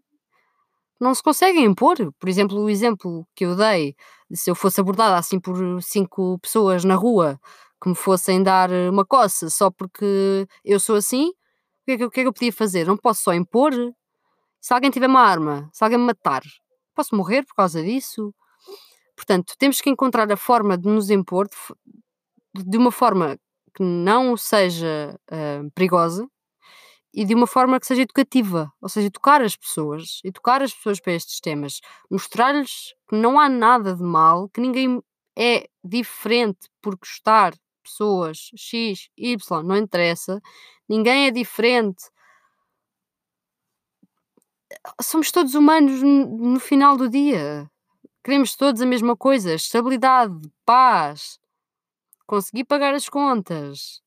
não 1.03 1.13
se 1.15 1.23
conseguem 1.23 1.65
impor. 1.65 1.97
Por 2.19 2.29
exemplo, 2.29 2.59
o 2.59 2.69
exemplo 2.69 3.27
que 3.35 3.45
eu 3.45 3.55
dei, 3.55 3.95
se 4.33 4.49
eu 4.49 4.55
fosse 4.55 4.81
abordada 4.81 5.17
assim 5.17 5.39
por 5.39 5.57
cinco 5.81 6.39
pessoas 6.39 6.83
na 6.83 6.95
rua 6.95 7.39
que 7.81 7.89
me 7.89 7.95
fossem 7.95 8.41
dar 8.41 8.71
uma 8.71 9.05
coça 9.05 9.49
só 9.49 9.69
porque 9.69 10.47
eu 10.63 10.79
sou 10.79 10.95
assim, 10.95 11.27
o 11.29 11.33
que 11.85 11.91
é 11.91 11.97
que, 11.97 12.09
que, 12.09 12.19
é 12.21 12.23
que 12.23 12.29
eu 12.29 12.33
podia 12.33 12.53
fazer? 12.53 12.87
Não 12.87 12.97
posso 12.97 13.23
só 13.23 13.33
impor. 13.33 13.73
Se 14.61 14.73
alguém 14.73 14.89
tiver 14.89 15.07
uma 15.07 15.21
arma, 15.21 15.69
se 15.73 15.83
alguém 15.83 15.99
me 15.99 16.05
matar, 16.05 16.41
posso 16.95 17.15
morrer 17.15 17.43
por 17.45 17.55
causa 17.55 17.83
disso. 17.83 18.33
Portanto, 19.15 19.53
temos 19.57 19.81
que 19.81 19.89
encontrar 19.89 20.31
a 20.31 20.37
forma 20.37 20.77
de 20.77 20.87
nos 20.87 21.09
impor 21.09 21.47
de, 22.55 22.63
de 22.63 22.77
uma 22.77 22.91
forma 22.91 23.37
que 23.75 23.83
não 23.83 24.37
seja 24.37 25.19
uh, 25.31 25.69
perigosa, 25.71 26.27
e 27.13 27.25
de 27.25 27.35
uma 27.35 27.47
forma 27.47 27.79
que 27.79 27.85
seja 27.85 28.01
educativa, 28.01 28.71
ou 28.81 28.89
seja, 28.89 29.07
educar 29.07 29.41
as 29.41 29.55
pessoas, 29.55 30.19
educar 30.23 30.63
as 30.63 30.73
pessoas 30.73 30.99
para 30.99 31.13
estes 31.13 31.39
temas, 31.39 31.79
mostrar-lhes 32.09 32.93
que 33.09 33.15
não 33.15 33.39
há 33.39 33.47
nada 33.49 33.95
de 33.95 34.03
mal, 34.03 34.49
que 34.49 34.59
ninguém 34.61 35.01
é 35.37 35.67
diferente 35.83 36.69
por 36.81 36.95
gostar 36.97 37.53
pessoas 37.83 38.49
X, 38.55 39.09
Y, 39.17 39.63
não 39.63 39.77
interessa, 39.77 40.41
ninguém 40.89 41.27
é 41.27 41.31
diferente. 41.31 42.05
Somos 45.01 45.31
todos 45.31 45.53
humanos 45.55 46.01
no 46.01 46.59
final 46.59 46.97
do 46.97 47.09
dia. 47.09 47.69
Queremos 48.23 48.55
todos 48.55 48.81
a 48.81 48.85
mesma 48.85 49.15
coisa: 49.17 49.53
estabilidade, 49.53 50.33
paz, 50.65 51.39
conseguir 52.27 52.65
pagar 52.65 52.93
as 52.95 53.09
contas, 53.09 54.02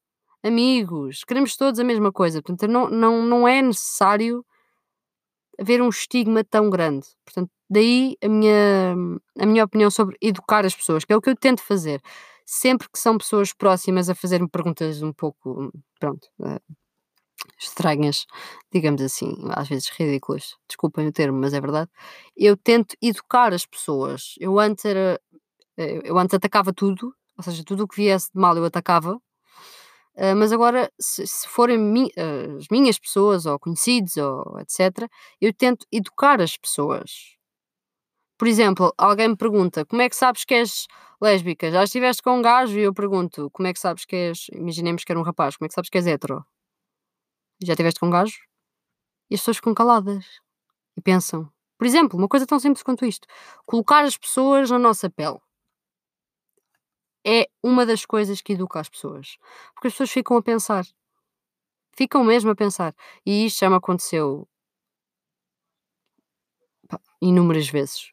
amigos. 0.47 1.25
Queremos 1.25 1.57
todos 1.57 1.81
a 1.81 1.85
mesma 1.85 2.13
coisa. 2.13 2.43
Portanto, 2.43 2.71
não, 2.71 2.89
não, 2.89 3.23
não 3.23 3.49
é 3.49 3.63
necessário 3.63 4.45
haver 5.59 5.83
um 5.83 5.89
estigma 5.89 6.45
tão 6.45 6.71
grande. 6.71 7.07
Portanto, 7.25 7.51
daí 7.69 8.17
a 8.23 8.29
minha, 8.29 8.95
a 9.39 9.47
minha 9.47 9.65
opinião 9.65 9.91
sobre 9.91 10.17
educar 10.21 10.65
as 10.65 10.75
pessoas, 10.75 11.05
que 11.05 11.13
é 11.13 11.17
o 11.17 11.21
que 11.21 11.31
eu 11.31 11.37
tento 11.37 11.63
fazer. 11.63 12.01
Sempre 12.45 12.89
que 12.89 12.99
são 12.99 13.19
pessoas 13.19 13.53
próximas 13.53 14.09
a 14.09 14.15
fazer-me 14.15 14.49
perguntas 14.49 15.03
um 15.03 15.13
pouco, 15.13 15.73
pronto, 15.99 16.29
uh, 16.41 16.61
estranhas, 17.59 18.27
digamos 18.73 19.03
assim, 19.03 19.35
às 19.51 19.69
vezes 19.69 19.89
ridículas, 19.89 20.57
desculpem 20.69 21.07
o 21.09 21.13
termo, 21.13 21.39
mas 21.39 21.55
é 21.55 21.61
verdade. 21.61 21.91
Eu 22.37 22.57
tento 22.57 22.97
educar 23.03 23.53
as 23.53 23.67
pessoas. 23.67 24.35
Eu 24.39 24.59
antes 24.59 24.85
era, 24.85 25.21
eh, 25.77 26.01
eu 26.05 26.19
antes 26.19 26.35
atacava 26.35 26.73
tudo, 26.73 27.15
ou 27.37 27.45
seja, 27.45 27.65
tudo 27.65 27.85
o 27.85 27.89
que 27.89 27.97
viesse 27.97 28.31
de 28.33 28.41
mal 28.41 28.57
eu 28.57 28.65
atacava, 28.65 29.21
Uh, 30.17 30.35
mas 30.37 30.51
agora, 30.53 30.91
se, 30.99 31.27
se 31.27 31.47
forem 31.49 31.79
mi 31.79 32.07
uh, 32.17 32.57
as 32.57 32.67
minhas 32.71 32.99
pessoas, 32.99 33.45
ou 33.47 33.59
conhecidos, 33.59 34.17
ou 34.17 34.59
etc., 34.61 35.09
eu 35.41 35.53
tento 35.53 35.87
educar 35.93 36.41
as 36.41 36.57
pessoas. 36.57 37.37
Por 38.39 38.49
exemplo, 38.49 38.93
alguém 38.99 39.29
me 39.29 39.37
pergunta: 39.37 39.85
como 39.87 40.03
é 40.03 40.09
que 40.09 40.17
sabes 40.17 40.45
que 40.45 40.55
és 40.55 40.87
lésbica? 41.21 41.71
Já 41.71 41.85
estiveste 41.85 42.23
com 42.23 42.39
um 42.39 42.43
gajo? 42.43 42.79
E 42.79 42.83
eu 42.83 42.95
pergunto: 42.95 43.51
como 43.53 43.67
é 43.69 43.73
que 43.73 43.79
sabes 43.81 44.05
que 44.05 44.17
és. 44.17 44.47
Imaginemos 44.53 45.05
que 45.05 45.13
era 45.13 45.19
um 45.21 45.23
rapaz, 45.25 45.57
como 45.57 45.67
é 45.67 45.69
que 45.69 45.75
sabes 45.75 45.91
que 45.91 45.99
és 45.99 46.07
hetero? 46.07 46.45
Já 47.63 47.73
estiveste 47.73 48.01
com 48.01 48.07
um 48.07 48.11
gajo? 48.11 48.39
E 49.31 49.35
as 49.35 49.41
pessoas 49.41 49.59
ficam 49.59 49.75
caladas 49.75 50.25
e 50.97 51.01
pensam. 51.03 51.51
Por 51.79 51.87
exemplo, 51.87 52.19
uma 52.19 52.29
coisa 52.29 52.47
tão 52.47 52.59
simples 52.59 52.83
quanto 52.83 53.05
isto: 53.07 53.27
colocar 53.67 54.05
as 54.05 54.17
pessoas 54.19 54.71
na 54.71 54.79
nossa 54.79 55.11
pele 55.11 55.39
é 57.27 57.49
uma 57.62 57.87
das 57.87 58.07
coisas 58.07 58.41
que 58.43 58.55
educa 58.55 58.81
as 58.81 58.89
pessoas. 58.89 59.37
Porque 59.75 59.89
as 59.89 59.95
pessoas 59.95 60.11
ficam 60.12 60.37
a 60.39 60.43
pensar. 60.43 60.85
Ficam 61.97 62.23
mesmo 62.25 62.51
a 62.51 62.55
pensar. 62.55 62.95
E 63.25 63.47
isto 63.47 63.59
já 63.61 63.69
me 63.71 63.77
aconteceu 63.77 64.47
inúmeras 67.21 67.69
vezes. 67.69 68.12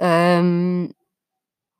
Um, 0.00 0.88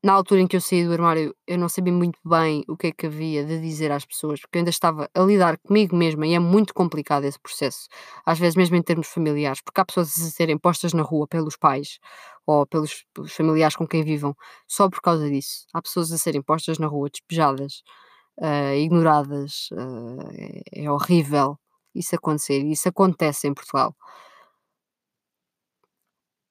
na 0.03 0.13
altura 0.15 0.41
em 0.41 0.47
que 0.47 0.57
eu 0.57 0.61
saí 0.61 0.85
do 0.87 0.93
armário, 0.93 1.35
eu 1.47 1.59
não 1.59 1.69
sabia 1.69 1.93
muito 1.93 2.19
bem 2.25 2.65
o 2.69 2.77
que 2.77 2.89
é 2.89 2.93
que 2.93 3.07
havia 3.07 3.45
de 3.45 3.61
dizer 3.61 3.93
às 3.93 4.05
pessoas, 4.05 4.41
porque 4.41 4.57
eu 4.59 4.61
ainda 4.61 4.71
estava 4.71 5.09
a 5.15 5.21
lidar 5.21 5.59
comigo 5.59 5.95
mesma 5.97 6.27
e 6.27 6.35
é 6.35 6.39
muito 6.39 6.73
complicado 6.75 7.25
esse 7.25 7.39
processo, 7.39 7.87
às 8.25 8.39
vezes 8.39 8.57
mesmo 8.57 8.77
em 8.77 8.83
termos 8.83 9.09
familiares, 9.09 9.61
porque 9.63 9.81
há 9.81 9.85
pessoas 9.85 10.09
a 10.19 10.31
serem 10.31 10.57
postas 10.59 10.95
na 10.95 11.03
rua 11.03 11.27
pelos 11.29 11.57
pais 11.57 11.99
ou 12.47 12.67
pelos, 12.67 13.05
pelos 13.15 13.33
familiares 13.33 13.77
com 13.77 13.87
quem 13.87 14.03
vivam 14.03 14.35
só 14.67 14.89
por 14.89 15.01
causa 15.03 15.29
disso. 15.29 15.67
Há 15.75 15.83
pessoas 15.83 16.11
a 16.13 16.19
serem 16.19 16.43
postas 16.43 16.79
na 16.79 16.87
rua, 16.87 17.09
despejadas, 17.11 17.83
uh, 18.39 18.75
ignoradas, 18.77 19.69
uh, 19.73 20.31
é, 20.73 20.85
é 20.85 20.91
horrível 20.91 21.59
isso 21.95 22.15
acontecer, 22.15 22.61
e 22.63 22.73
isso 22.73 22.89
acontece 22.89 23.49
em 23.49 23.55
Portugal. 23.55 23.95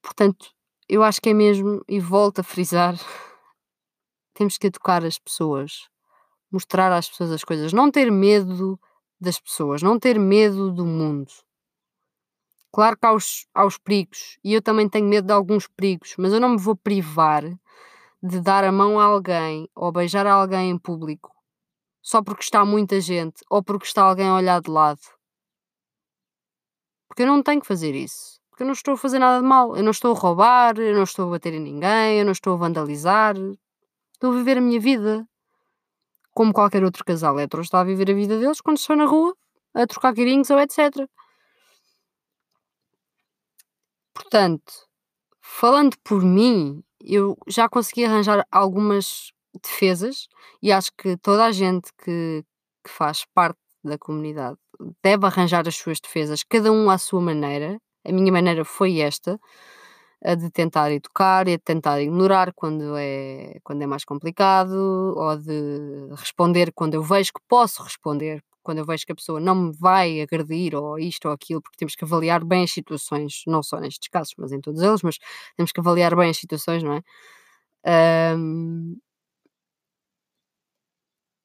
Portanto, 0.02 0.50
eu 0.88 1.02
acho 1.02 1.20
que 1.20 1.30
é 1.30 1.34
mesmo, 1.34 1.82
e 1.88 2.00
volto 2.00 2.40
a 2.40 2.44
frisar, 2.44 2.94
temos 4.40 4.56
que 4.56 4.68
educar 4.68 5.04
as 5.04 5.18
pessoas, 5.18 5.90
mostrar 6.50 6.90
às 6.90 7.10
pessoas 7.10 7.30
as 7.30 7.44
coisas, 7.44 7.74
não 7.74 7.90
ter 7.90 8.10
medo 8.10 8.80
das 9.20 9.38
pessoas, 9.38 9.82
não 9.82 9.98
ter 9.98 10.18
medo 10.18 10.72
do 10.72 10.86
mundo. 10.86 11.30
Claro 12.72 12.96
que 12.96 13.04
há 13.04 13.12
os, 13.12 13.46
há 13.54 13.66
os 13.66 13.76
perigos, 13.76 14.38
e 14.42 14.54
eu 14.54 14.62
também 14.62 14.88
tenho 14.88 15.06
medo 15.06 15.26
de 15.26 15.32
alguns 15.34 15.68
perigos, 15.68 16.14
mas 16.16 16.32
eu 16.32 16.40
não 16.40 16.48
me 16.48 16.58
vou 16.58 16.74
privar 16.74 17.44
de 18.22 18.40
dar 18.40 18.64
a 18.64 18.72
mão 18.72 18.98
a 18.98 19.04
alguém 19.04 19.68
ou 19.74 19.92
beijar 19.92 20.26
alguém 20.26 20.70
em 20.70 20.78
público 20.78 21.30
só 22.00 22.22
porque 22.22 22.42
está 22.42 22.64
muita 22.64 22.98
gente 22.98 23.44
ou 23.50 23.62
porque 23.62 23.84
está 23.84 24.04
alguém 24.04 24.26
a 24.26 24.36
olhar 24.36 24.62
de 24.62 24.70
lado. 24.70 25.02
Porque 27.06 27.24
eu 27.24 27.26
não 27.26 27.42
tenho 27.42 27.60
que 27.60 27.66
fazer 27.66 27.94
isso. 27.94 28.40
Porque 28.48 28.62
eu 28.62 28.66
não 28.66 28.72
estou 28.72 28.94
a 28.94 28.96
fazer 28.96 29.18
nada 29.18 29.42
de 29.42 29.46
mal. 29.46 29.76
Eu 29.76 29.82
não 29.82 29.90
estou 29.90 30.16
a 30.16 30.18
roubar, 30.18 30.78
eu 30.78 30.94
não 30.94 31.02
estou 31.02 31.28
a 31.28 31.30
bater 31.32 31.52
em 31.52 31.60
ninguém, 31.60 32.20
eu 32.20 32.24
não 32.24 32.32
estou 32.32 32.54
a 32.54 32.56
vandalizar. 32.56 33.36
Estou 34.20 34.32
a 34.34 34.36
viver 34.36 34.58
a 34.58 34.60
minha 34.60 34.78
vida. 34.78 35.26
Como 36.34 36.52
qualquer 36.52 36.84
outro 36.84 37.02
casal 37.02 37.40
hétero 37.40 37.62
está 37.62 37.80
a 37.80 37.84
viver 37.84 38.10
a 38.10 38.14
vida 38.14 38.38
deles 38.38 38.60
quando 38.60 38.76
estão 38.76 38.94
na 38.94 39.06
rua, 39.06 39.34
a 39.72 39.86
trocar 39.86 40.14
carinhos 40.14 40.50
ou 40.50 40.60
etc. 40.60 41.08
Portanto, 44.12 44.70
falando 45.40 45.96
por 46.04 46.22
mim, 46.22 46.84
eu 47.02 47.34
já 47.48 47.66
consegui 47.66 48.04
arranjar 48.04 48.46
algumas 48.52 49.32
defesas 49.54 50.28
e 50.62 50.70
acho 50.70 50.90
que 50.98 51.16
toda 51.16 51.46
a 51.46 51.50
gente 51.52 51.90
que, 52.04 52.44
que 52.84 52.90
faz 52.90 53.24
parte 53.34 53.58
da 53.82 53.96
comunidade 53.96 54.58
deve 55.02 55.24
arranjar 55.24 55.66
as 55.66 55.76
suas 55.76 55.98
defesas, 55.98 56.44
cada 56.46 56.70
um 56.70 56.90
à 56.90 56.98
sua 56.98 57.22
maneira. 57.22 57.80
A 58.04 58.12
minha 58.12 58.30
maneira 58.30 58.66
foi 58.66 58.98
esta 58.98 59.40
a 60.24 60.34
de 60.34 60.50
tentar 60.50 60.92
educar 60.92 61.48
e 61.48 61.54
a 61.54 61.56
de 61.56 61.62
tentar 61.62 62.00
ignorar 62.02 62.52
quando 62.54 62.96
é, 62.96 63.58
quando 63.64 63.82
é 63.82 63.86
mais 63.86 64.04
complicado, 64.04 65.14
ou 65.16 65.36
de 65.36 66.08
responder 66.16 66.72
quando 66.74 66.94
eu 66.94 67.02
vejo 67.02 67.32
que 67.32 67.40
posso 67.48 67.82
responder, 67.82 68.42
quando 68.62 68.78
eu 68.78 68.84
vejo 68.86 69.06
que 69.06 69.12
a 69.12 69.14
pessoa 69.14 69.40
não 69.40 69.54
me 69.54 69.72
vai 69.72 70.20
agredir 70.20 70.74
ou 70.74 70.98
isto 70.98 71.26
ou 71.28 71.34
aquilo, 71.34 71.62
porque 71.62 71.78
temos 71.78 71.94
que 71.96 72.04
avaliar 72.04 72.44
bem 72.44 72.64
as 72.64 72.72
situações, 72.72 73.42
não 73.46 73.62
só 73.62 73.80
nestes 73.80 74.08
casos, 74.08 74.34
mas 74.38 74.52
em 74.52 74.60
todos 74.60 74.82
eles, 74.82 75.02
mas 75.02 75.18
temos 75.56 75.72
que 75.72 75.80
avaliar 75.80 76.14
bem 76.16 76.30
as 76.30 76.38
situações, 76.38 76.82
não 76.82 76.94
é? 76.94 77.02
Um, 78.36 78.98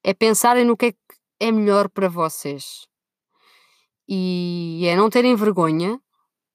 é 0.04 0.14
pensarem 0.14 0.64
no 0.64 0.76
que 0.76 0.86
é 0.86 0.92
que 0.92 0.98
é 1.40 1.50
melhor 1.52 1.88
para 1.88 2.08
vocês. 2.08 2.86
E 4.08 4.84
é 4.86 4.94
não 4.96 5.10
terem 5.10 5.34
vergonha 5.34 6.00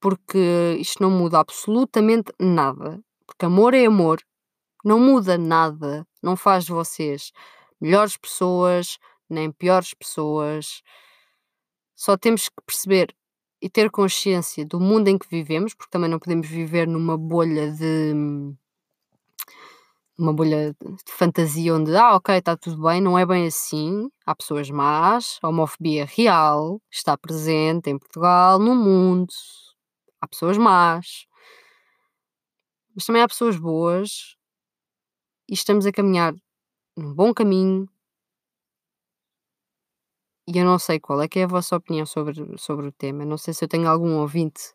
porque 0.01 0.77
isto 0.79 1.01
não 1.01 1.11
muda 1.11 1.39
absolutamente 1.39 2.33
nada. 2.39 2.99
Porque 3.25 3.45
amor 3.45 3.73
é 3.73 3.85
amor, 3.85 4.19
não 4.83 4.99
muda 4.99 5.37
nada, 5.37 6.05
não 6.21 6.35
faz 6.35 6.65
de 6.65 6.71
vocês 6.73 7.31
melhores 7.79 8.17
pessoas, 8.17 8.97
nem 9.29 9.51
piores 9.51 9.93
pessoas. 9.93 10.81
Só 11.95 12.17
temos 12.17 12.49
que 12.49 12.55
perceber 12.65 13.15
e 13.61 13.69
ter 13.69 13.91
consciência 13.91 14.65
do 14.65 14.79
mundo 14.79 15.07
em 15.07 15.17
que 15.17 15.27
vivemos, 15.29 15.73
porque 15.73 15.91
também 15.91 16.09
não 16.09 16.19
podemos 16.19 16.47
viver 16.47 16.87
numa 16.87 17.17
bolha 17.17 17.71
de 17.71 18.13
uma 20.17 20.33
bolha 20.33 20.75
de 20.79 21.11
fantasia 21.11 21.73
onde, 21.73 21.95
ah, 21.95 22.15
ok, 22.15 22.37
está 22.37 22.55
tudo 22.55 22.83
bem, 22.83 23.01
não 23.01 23.17
é 23.17 23.25
bem 23.25 23.47
assim. 23.47 24.07
Há 24.25 24.35
pessoas 24.35 24.69
más, 24.69 25.39
a 25.41 25.49
homofobia 25.49 26.05
real 26.05 26.79
está 26.91 27.17
presente 27.17 27.89
em 27.89 27.97
Portugal, 27.97 28.59
no 28.59 28.75
mundo, 28.75 29.33
há 30.21 30.27
pessoas 30.27 30.57
más, 30.57 31.27
mas 32.95 33.05
também 33.05 33.21
há 33.21 33.27
pessoas 33.27 33.57
boas 33.57 34.37
e 35.49 35.53
estamos 35.53 35.85
a 35.85 35.91
caminhar 35.91 36.33
num 36.97 37.13
bom 37.13 37.33
caminho. 37.33 37.89
E 40.47 40.57
eu 40.57 40.65
não 40.65 40.79
sei 40.79 40.99
qual 40.99 41.21
é 41.21 41.27
que 41.27 41.39
é 41.39 41.43
a 41.43 41.47
vossa 41.47 41.75
opinião 41.75 42.05
sobre, 42.05 42.33
sobre 42.57 42.87
o 42.87 42.91
tema. 42.91 43.23
Não 43.25 43.37
sei 43.37 43.53
se 43.53 43.63
eu 43.63 43.67
tenho 43.69 43.87
algum 43.87 44.17
ouvinte 44.19 44.73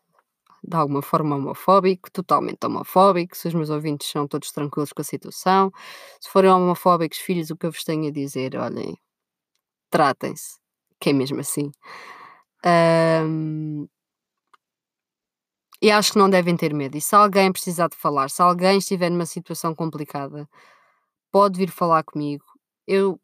de 0.63 0.75
alguma 0.75 1.01
forma 1.01 1.35
homofóbico, 1.35 2.11
totalmente 2.11 2.65
homofóbico, 2.65 3.37
se 3.37 3.47
os 3.47 3.53
meus 3.53 3.69
ouvintes 3.69 4.09
são 4.09 4.27
todos 4.27 4.51
tranquilos 4.51 4.91
com 4.91 5.01
a 5.01 5.05
situação. 5.05 5.71
Se 6.19 6.29
forem 6.29 6.51
homofóbicos, 6.51 7.19
filhos, 7.19 7.49
o 7.51 7.57
que 7.57 7.65
eu 7.67 7.71
vos 7.71 7.83
tenho 7.83 8.07
a 8.07 8.11
dizer, 8.11 8.55
olhem, 8.57 8.97
tratem-se, 9.89 10.57
que 10.99 11.11
é 11.11 11.13
mesmo 11.13 11.39
assim. 11.39 11.71
Um, 12.65 13.87
e 15.81 15.91
acho 15.91 16.13
que 16.13 16.17
não 16.19 16.29
devem 16.29 16.55
ter 16.57 16.73
medo. 16.73 16.97
E 16.97 17.01
se 17.01 17.15
alguém 17.15 17.51
precisar 17.51 17.87
de 17.89 17.97
falar, 17.97 18.29
se 18.29 18.41
alguém 18.41 18.79
estiver 18.79 19.09
numa 19.09 19.25
situação 19.25 19.75
complicada, 19.75 20.47
pode 21.31 21.57
vir 21.59 21.69
falar 21.71 22.03
comigo. 22.03 22.43
Eu, 22.87 23.19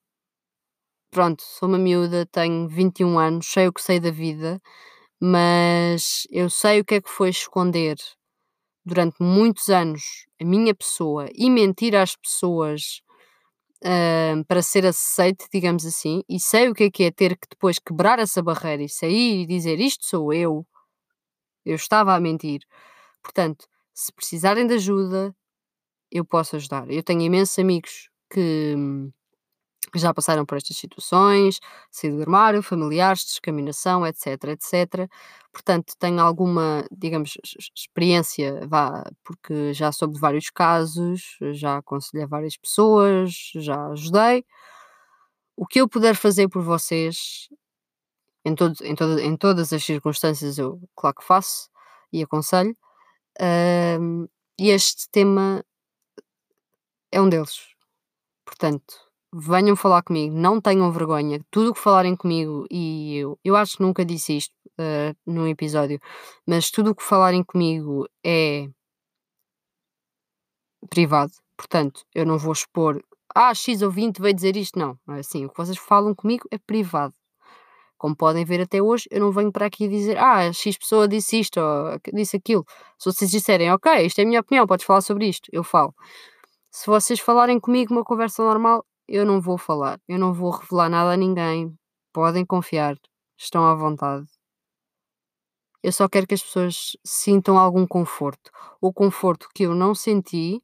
pronto, 1.12 1.42
sou 1.44 1.70
uma 1.70 1.78
miúda, 1.78 2.26
tenho 2.26 2.68
21 2.68 3.18
anos, 3.20 3.48
sei 3.48 3.68
o 3.68 3.74
que 3.74 3.82
sei 3.82 4.00
da 4.00 4.12
vida, 4.12 4.62
mas 5.22 6.28
eu 6.32 6.50
sei 6.50 6.82
o 6.82 6.86
que 6.86 6.96
é 6.96 7.02
que 7.02 7.10
foi 7.10 7.30
esconder 7.30 7.98
durante 8.86 9.16
muitos 9.22 9.70
anos 9.70 10.04
a 10.42 10.46
minha 10.46 10.76
pessoa 10.76 11.28
e 11.34 11.50
mentir 11.50 11.96
às 11.96 12.16
pessoas 12.16 13.02
uh, 13.84 14.44
para 14.48 14.62
ser 14.62 14.86
aceite, 14.86 15.48
digamos 15.54 15.86
assim, 15.86 16.24
e 16.30 16.40
sei 16.40 16.70
o 16.70 16.74
que 16.74 16.86
é 16.86 16.92
que 16.92 17.04
é 17.06 17.12
ter 17.12 17.38
que 17.38 17.48
depois 17.50 17.80
quebrar 17.80 18.20
essa 18.20 18.44
barreira 18.44 18.84
e 18.84 18.90
sair 18.90 19.42
e 19.44 19.46
dizer 19.48 19.80
isto 19.80 20.06
sou 20.06 20.34
eu 20.34 20.66
eu 21.66 21.76
estava 21.76 22.16
a 22.16 22.20
mentir. 22.20 22.62
Portanto, 23.22 23.68
se 23.94 24.12
precisarem 24.14 24.68
de 24.68 24.76
ajuda, 24.76 25.36
eu 26.12 26.26
posso 26.26 26.56
ajudar. 26.56 26.90
Eu 26.92 27.04
tenho 27.04 27.22
imensos 27.22 27.58
amigos 27.60 28.10
que, 28.32 28.76
já 29.96 30.14
passaram 30.14 30.46
por 30.46 30.58
estas 30.58 30.78
situações, 30.78 31.60
saído 31.92 32.18
do 32.18 32.24
armário, 32.24 32.64
familiares, 32.64 33.26
discriminação, 33.26 34.06
etc, 34.06 34.28
etc. 34.50 35.10
Portanto, 35.52 35.94
tenho 36.00 36.20
alguma, 36.20 36.86
digamos, 36.92 37.38
experiência, 37.76 38.66
vá, 38.68 39.04
porque 39.24 39.74
já 39.74 39.92
soube 39.92 40.16
de 40.16 40.20
vários 40.20 40.50
casos, 40.50 41.38
já 41.54 41.78
aconselhei 41.78 42.26
várias 42.26 42.58
pessoas, 42.58 43.52
já 43.56 43.88
ajudei. 43.88 44.46
O 45.56 45.68
que 45.68 45.80
eu 45.82 45.88
puder 45.88 46.16
fazer 46.16 46.48
por 46.50 46.64
vocês, 46.64 47.48
em, 48.46 48.56
todo, 48.56 48.76
em, 48.84 48.96
todo, 48.96 49.20
em 49.20 49.38
todas 49.38 49.74
as 49.74 49.84
circunstâncias, 49.84 50.58
eu 50.58 50.80
claro 50.96 51.16
que 51.16 51.24
faço 51.24 51.70
e 52.12 52.24
aconselho. 52.24 52.76
Um, 54.00 54.28
e 54.60 54.70
este 54.70 55.10
tema 55.10 55.64
é 57.12 57.22
um 57.22 57.30
deles. 57.30 57.68
Portanto, 58.46 58.96
venham 59.34 59.76
falar 59.76 60.04
comigo, 60.04 60.36
não 60.36 60.62
tenham 60.62 60.92
vergonha. 60.92 61.40
Tudo 61.50 61.72
o 61.72 61.74
que 61.74 61.80
falarem 61.80 62.16
comigo, 62.16 62.66
e 62.70 63.18
eu, 63.18 63.40
eu 63.44 63.56
acho 63.56 63.78
que 63.78 63.84
nunca 63.84 64.06
disse 64.06 64.38
isto 64.38 64.54
uh, 64.80 65.16
num 65.26 65.48
episódio, 65.48 66.00
mas 66.46 66.70
tudo 66.70 66.92
o 66.92 66.96
que 66.96 67.04
falarem 67.04 67.44
comigo 67.44 68.08
é 68.24 68.68
privado. 70.90 71.34
Portanto, 71.58 72.06
eu 72.14 72.26
não 72.26 72.38
vou 72.38 72.52
expor, 72.54 73.02
ah, 73.36 73.54
X 73.54 73.82
ou 73.82 73.90
20 73.90 74.22
veio 74.22 74.36
dizer 74.36 74.56
isto. 74.56 74.78
Não, 74.78 74.98
não 75.08 75.16
é 75.16 75.20
assim. 75.20 75.46
O 75.46 75.50
que 75.50 75.58
vocês 75.58 75.78
falam 75.78 76.14
comigo 76.14 76.48
é 76.52 76.58
privado. 76.58 77.14
Como 78.04 78.18
podem 78.18 78.44
ver 78.44 78.60
até 78.60 78.82
hoje, 78.82 79.08
eu 79.10 79.22
não 79.22 79.32
venho 79.32 79.50
para 79.50 79.66
aqui 79.66 79.88
dizer, 79.88 80.18
ah, 80.18 80.52
X 80.52 80.78
pessoa 80.78 81.08
disse 81.08 81.40
isto 81.40 81.58
ou 81.62 81.98
disse 82.14 82.36
aquilo. 82.36 82.66
Se 83.00 83.10
vocês 83.10 83.32
disserem, 83.32 83.72
ok, 83.72 84.06
isto 84.06 84.20
é 84.20 84.24
a 84.24 84.28
minha 84.28 84.42
opinião, 84.42 84.68
podes 84.68 84.86
falar 84.86 85.00
sobre 85.00 85.26
isto, 85.30 85.48
eu 85.54 85.64
falo. 85.64 85.96
Se 86.70 86.88
vocês 86.88 87.22
falarem 87.22 87.62
comigo 87.62 87.94
uma 87.94 88.04
conversa 88.04 88.44
normal, 88.44 88.86
eu 89.08 89.26
não 89.26 89.40
vou 89.40 89.58
falar, 89.58 90.02
eu 90.06 90.20
não 90.20 90.34
vou 90.34 90.52
revelar 90.52 90.90
nada 90.90 91.14
a 91.14 91.18
ninguém. 91.18 91.74
Podem 92.12 92.46
confiar, 92.46 92.98
estão 93.38 93.66
à 93.66 93.74
vontade. 93.74 94.28
Eu 95.82 95.94
só 95.94 96.10
quero 96.10 96.28
que 96.28 96.34
as 96.34 96.44
pessoas 96.44 96.98
sintam 97.06 97.58
algum 97.58 97.88
conforto. 97.88 98.52
O 98.82 98.92
conforto 98.92 99.48
que 99.56 99.64
eu 99.64 99.74
não 99.74 99.96
senti, 99.96 100.62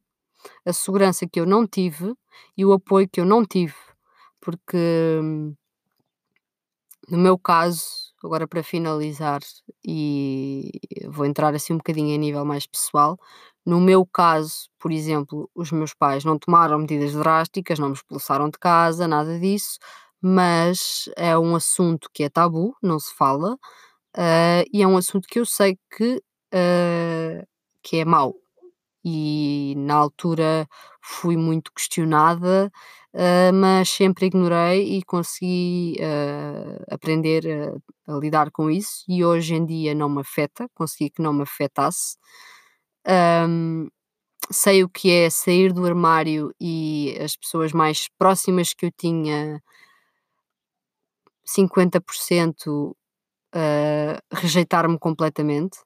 a 0.65 0.73
segurança 0.73 1.25
que 1.25 1.39
eu 1.39 1.45
não 1.45 1.65
tive 1.65 2.13
e 2.58 2.65
o 2.65 2.73
apoio 2.73 3.08
que 3.10 3.21
eu 3.21 3.25
não 3.25 3.45
tive. 3.45 3.75
Porque 4.41 4.78
no 7.12 7.17
meu 7.17 7.38
caso, 7.38 7.84
agora 8.24 8.48
para 8.48 8.63
finalizar, 8.63 9.41
e 9.86 10.72
vou 11.08 11.26
entrar 11.26 11.54
assim 11.56 11.74
um 11.74 11.78
bocadinho 11.78 12.13
a 12.15 12.17
nível 12.17 12.45
mais 12.45 12.65
pessoal, 12.67 13.17
no 13.65 13.80
meu 13.80 14.06
caso, 14.06 14.69
por 14.80 14.91
exemplo, 14.91 15.50
os 15.56 15.72
meus 15.72 15.93
pais 15.93 16.24
não 16.26 16.38
tomaram 16.39 16.80
medidas 16.80 17.13
drásticas, 17.13 17.80
não 17.80 17.89
me 17.89 17.93
expulsaram 17.95 18.50
de 18.50 18.58
casa, 18.60 19.08
nada 19.08 19.39
disso, 19.39 19.78
mas 20.22 21.10
é 21.17 21.38
um 21.38 21.56
assunto 21.56 22.10
que 22.13 22.24
é 22.24 22.30
tabu, 22.30 22.76
não 22.82 23.00
se 23.00 23.13
fala, 23.15 23.54
uh, 24.17 24.63
e 24.74 24.82
é 24.84 24.88
um 24.88 24.98
assunto 24.98 25.28
que 25.28 25.39
eu 25.39 25.45
sei 25.45 25.78
que, 25.95 26.17
uh, 26.54 27.48
que 27.84 27.98
é 27.98 28.06
mau. 28.06 28.36
E 29.06 29.76
na 29.78 29.95
altura 29.95 30.67
fui 31.02 31.38
muito 31.38 31.72
questionada, 31.74 32.72
uh, 33.13 33.54
mas 33.54 33.89
sempre 33.89 34.28
ignorei 34.28 34.98
e 34.98 35.04
consegui 35.04 35.98
aprender 36.89 37.82
a, 38.08 38.13
a 38.13 38.19
lidar 38.19 38.52
com 38.52 38.69
isso, 38.69 39.04
e 39.08 39.24
hoje 39.24 39.56
em 39.56 39.65
dia 39.65 39.93
não 39.95 40.10
me 40.10 40.22
afeta, 40.22 40.67
consegui 40.74 41.10
que 41.10 41.22
não 41.22 41.34
me 41.34 41.43
afetasse. 41.43 42.17
Um, 43.08 43.88
sei 44.52 44.84
o 44.84 44.89
que 44.89 45.12
é 45.12 45.30
sair 45.30 45.74
do 45.74 45.86
armário 45.86 46.54
e 46.60 47.17
as 47.24 47.36
pessoas 47.36 47.72
mais 47.72 48.08
próximas 48.17 48.74
que 48.74 48.86
eu 48.86 48.91
tinha 48.91 49.62
50% 51.45 52.67
uh, 52.67 52.95
ah, 53.54 54.19
rejeitar-me 54.32 54.98
completamente. 55.00 55.80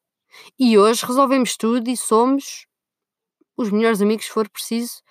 E 0.60 0.78
hoje 0.78 1.06
resolvemos 1.06 1.56
tudo 1.58 1.90
e 1.90 1.98
somos 1.98 2.66
os 3.56 3.70
melhores 3.70 4.02
amigos 4.02 4.26
se 4.26 4.32
for 4.32 4.50
preciso. 4.50 5.02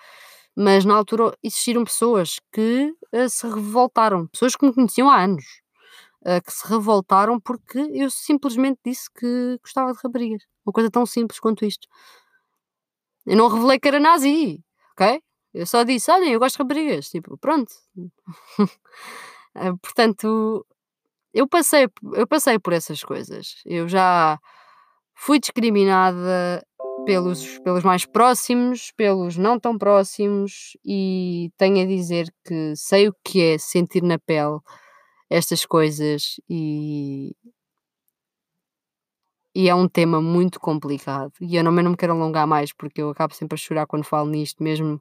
Mas 0.57 0.85
na 0.85 0.95
altura 0.95 1.37
existiram 1.43 1.85
pessoas 1.85 2.39
que 2.53 2.95
uh, 3.15 3.29
se 3.29 3.47
revoltaram, 3.47 4.27
pessoas 4.27 4.55
que 4.57 4.67
me 4.67 4.73
conheciam 4.75 5.09
há 5.09 5.23
anos, 5.23 5.45
uh, 6.27 6.43
que 6.45 6.53
se 6.53 6.67
revoltaram 6.69 7.41
porque 7.41 7.79
eu 7.93 8.11
simplesmente 8.11 8.81
disse 8.85 9.11
que 9.13 9.59
gostava 9.63 9.93
de 9.93 9.99
raparigas. 10.03 10.43
Uma 10.67 10.73
coisa 10.73 10.91
tão 10.91 11.07
simples 11.07 11.41
quanto 11.41 11.65
isto. 11.65 11.89
Eu 13.27 13.37
não 13.37 13.49
revelei 13.49 13.79
que 13.79 13.89
era 13.89 14.01
nazi, 14.01 14.61
ok? 14.93 15.23
Eu 15.55 15.67
só 15.67 15.83
disse, 15.85 16.11
olhem, 16.11 16.33
eu 16.33 16.41
gosto 16.41 16.57
de 16.57 16.63
raparigas. 16.63 17.09
Tipo, 17.11 17.37
pronto. 17.39 17.73
Eh, 19.55 19.71
portanto, 19.83 20.65
eu 21.35 21.49
passei, 21.49 21.89
eu 22.15 22.27
passei 22.27 22.59
por 22.59 22.73
essas 22.73 23.05
coisas. 23.05 23.63
Eu 23.67 23.89
já 23.89 24.39
fui 25.15 25.39
discriminada 25.41 26.67
pelos, 27.05 27.59
pelos 27.61 27.85
mais 27.85 28.07
próximos, 28.07 28.93
pelos 28.97 29.37
não 29.37 29.59
tão 29.61 29.79
próximos, 29.79 30.77
e 30.85 31.51
tenho 31.59 31.83
a 31.83 31.87
dizer 31.87 32.33
que 32.47 32.75
sei 32.77 33.09
o 33.09 33.15
que 33.25 33.43
é 33.43 33.59
sentir 33.59 34.03
na 34.03 34.19
pele 34.19 34.59
estas 35.31 35.67
coisas 35.67 36.41
e, 36.49 37.35
e 39.55 39.69
é 39.69 39.75
um 39.75 39.89
tema 39.89 40.21
muito 40.21 40.59
complicado. 40.61 41.33
E 41.41 41.57
eu 41.57 41.65
não, 41.65 41.77
eu 41.77 41.83
não 41.85 41.91
me 41.93 41.97
quero 41.97 42.13
alongar 42.15 42.47
mais 42.47 42.73
porque 42.73 43.03
eu 43.03 43.11
acabo 43.11 43.35
sempre 43.35 43.55
a 43.55 43.59
chorar 43.59 43.87
quando 43.87 44.05
falo 44.05 44.29
nisto, 44.31 44.63
mesmo 44.63 45.01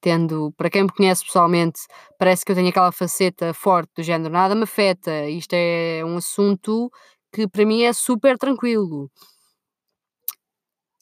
tendo, 0.00 0.52
para 0.56 0.70
quem 0.70 0.84
me 0.84 0.90
conhece 0.92 1.24
pessoalmente, 1.24 1.80
parece 2.18 2.44
que 2.44 2.52
eu 2.52 2.56
tenho 2.56 2.68
aquela 2.70 2.92
faceta 2.92 3.54
forte 3.54 3.90
do 3.96 4.02
género, 4.02 4.32
nada 4.32 4.54
me 4.54 4.64
afeta. 4.64 5.28
Isto 5.30 5.54
é 5.54 6.02
um 6.04 6.18
assunto 6.18 6.90
que 7.32 7.48
para 7.48 7.66
mim 7.66 7.82
é 7.84 7.92
super 7.92 8.38
tranquilo. 8.38 9.10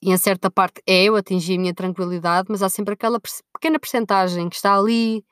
E 0.05 0.11
em 0.13 0.19
certa 0.19 0.51
parte 0.51 0.83
é, 0.87 1.05
eu 1.05 1.17
atingi 1.17 1.55
a 1.55 1.59
minha 1.59 1.73
tranquilidade, 1.75 2.49
mas 2.51 2.63
há 2.63 2.69
sempre 2.69 2.93
aquela 2.93 3.19
pequena 3.55 3.81
percentagem 3.81 4.51
que 4.51 4.57
está 4.57 4.77
ali 4.77 5.25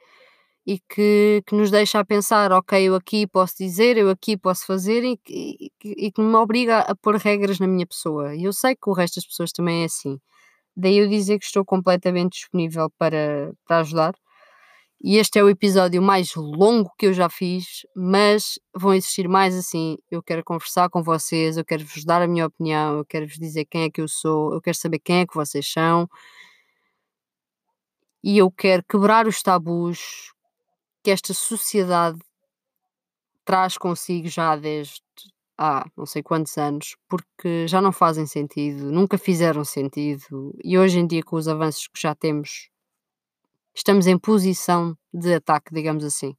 e 0.67 0.79
que, 0.89 1.43
que 1.47 1.55
nos 1.55 1.71
deixa 1.71 2.01
a 2.01 2.05
pensar, 2.05 2.53
ok, 2.53 2.83
eu 2.83 2.95
aqui 2.95 3.27
posso 3.27 3.55
dizer, 3.59 3.99
eu 3.99 4.09
aqui 4.11 4.35
posso 4.35 4.65
fazer 4.67 5.05
e, 5.05 5.21
e, 5.29 5.71
e 5.85 6.11
que 6.13 6.23
me 6.23 6.35
obriga 6.37 6.81
a 6.81 6.95
pôr 6.97 7.17
regras 7.17 7.59
na 7.61 7.67
minha 7.67 7.87
pessoa. 7.87 8.35
E 8.35 8.45
eu 8.45 8.53
sei 8.53 8.75
que 8.75 8.89
o 8.89 8.95
resto 8.95 9.17
das 9.17 9.27
pessoas 9.27 9.53
também 9.53 9.83
é 9.83 9.87
assim. 9.87 10.19
Daí 10.77 10.99
eu 10.99 11.09
dizer 11.09 11.39
que 11.39 11.47
estou 11.47 11.65
completamente 11.65 12.35
disponível 12.35 12.91
para, 12.99 13.53
para 13.67 13.81
ajudar. 13.81 14.15
E 15.05 15.17
este 15.17 15.37
é 15.37 15.43
o 15.43 15.49
episódio 15.49 16.01
mais 16.01 16.33
longo 16.37 16.93
que 16.97 17.07
eu 17.07 17.13
já 17.13 17.29
fiz, 17.29 17.85
mas 17.97 18.57
vão 18.73 18.95
existir 18.95 19.29
mais 19.29 19.53
assim. 19.57 19.97
Eu 20.09 20.23
quero 20.23 20.45
conversar 20.45 20.89
com 20.89 21.03
vocês, 21.03 21.57
eu 21.57 21.65
quero 21.65 21.85
vos 21.85 22.05
dar 22.05 22.23
a 22.23 22.29
minha 22.29 22.47
opinião, 22.47 22.99
eu 22.99 23.05
quero 23.05 23.27
vos 23.27 23.37
dizer 23.37 23.65
quem 23.65 23.83
é 23.83 23.91
que 23.91 24.01
eu 24.01 24.07
sou, 24.07 24.55
eu 24.55 24.61
quero 24.61 24.77
saber 24.77 25.01
quem 25.01 25.21
é 25.21 25.27
que 25.27 25.35
vocês 25.35 25.67
são. 25.69 26.09
E 28.23 28.39
eu 28.39 28.49
quero 28.51 28.85
quebrar 28.89 29.27
os 29.27 29.43
tabus 29.43 30.33
que 31.03 31.11
esta 31.11 31.35
sociedade 31.35 32.21
traz 33.45 33.77
consigo 33.77 34.29
já 34.29 34.55
desde 34.55 35.03
há 35.59 35.85
não 35.97 36.07
sei 36.07 36.23
quantos 36.23 36.57
anos, 36.57 36.97
porque 37.09 37.67
já 37.67 37.81
não 37.81 37.93
fazem 37.93 38.27
sentido, 38.27 38.91
nunca 38.93 39.19
fizeram 39.19 39.65
sentido, 39.65 40.55
e 40.65 40.79
hoje 40.79 40.99
em 41.01 41.07
dia, 41.07 41.23
com 41.23 41.37
os 41.37 41.49
avanços 41.49 41.89
que 41.89 42.01
já 42.01 42.15
temos, 42.15 42.72
estamos 43.75 44.07
em 44.07 44.19
posição 44.19 44.97
de 45.13 45.35
ataque, 45.35 45.75
digamos 45.75 46.05
assim. 46.05 46.37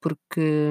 Porque, 0.00 0.70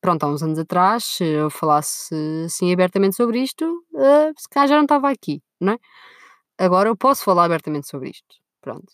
pronto, 0.00 0.24
há 0.24 0.28
uns 0.28 0.42
anos 0.42 0.58
atrás, 0.58 1.04
se 1.04 1.24
eu 1.24 1.50
falasse 1.50 2.14
assim 2.44 2.72
abertamente 2.72 3.16
sobre 3.16 3.40
isto, 3.40 3.64
uh, 3.94 4.32
se 4.36 4.48
calhar 4.50 4.68
já 4.68 4.76
não 4.76 4.82
estava 4.82 5.10
aqui, 5.10 5.42
não 5.60 5.72
é? 5.74 5.78
Agora 6.58 6.88
eu 6.88 6.96
posso 6.96 7.24
falar 7.24 7.44
abertamente 7.44 7.88
sobre 7.88 8.10
isto. 8.10 8.36
Pronto. 8.60 8.92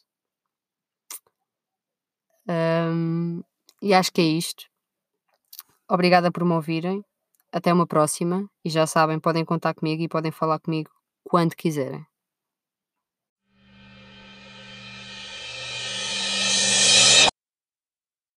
Um, 2.48 3.42
e 3.80 3.94
acho 3.94 4.12
que 4.12 4.20
é 4.20 4.24
isto. 4.24 4.66
Obrigada 5.88 6.30
por 6.30 6.44
me 6.44 6.52
ouvirem. 6.54 7.04
Até 7.52 7.72
uma 7.72 7.86
próxima. 7.86 8.48
E 8.64 8.70
já 8.70 8.86
sabem, 8.86 9.20
podem 9.20 9.44
contar 9.44 9.74
comigo 9.74 10.02
e 10.02 10.08
podem 10.08 10.32
falar 10.32 10.58
comigo 10.60 10.90
quando 11.24 11.54
quiserem. 11.54 12.11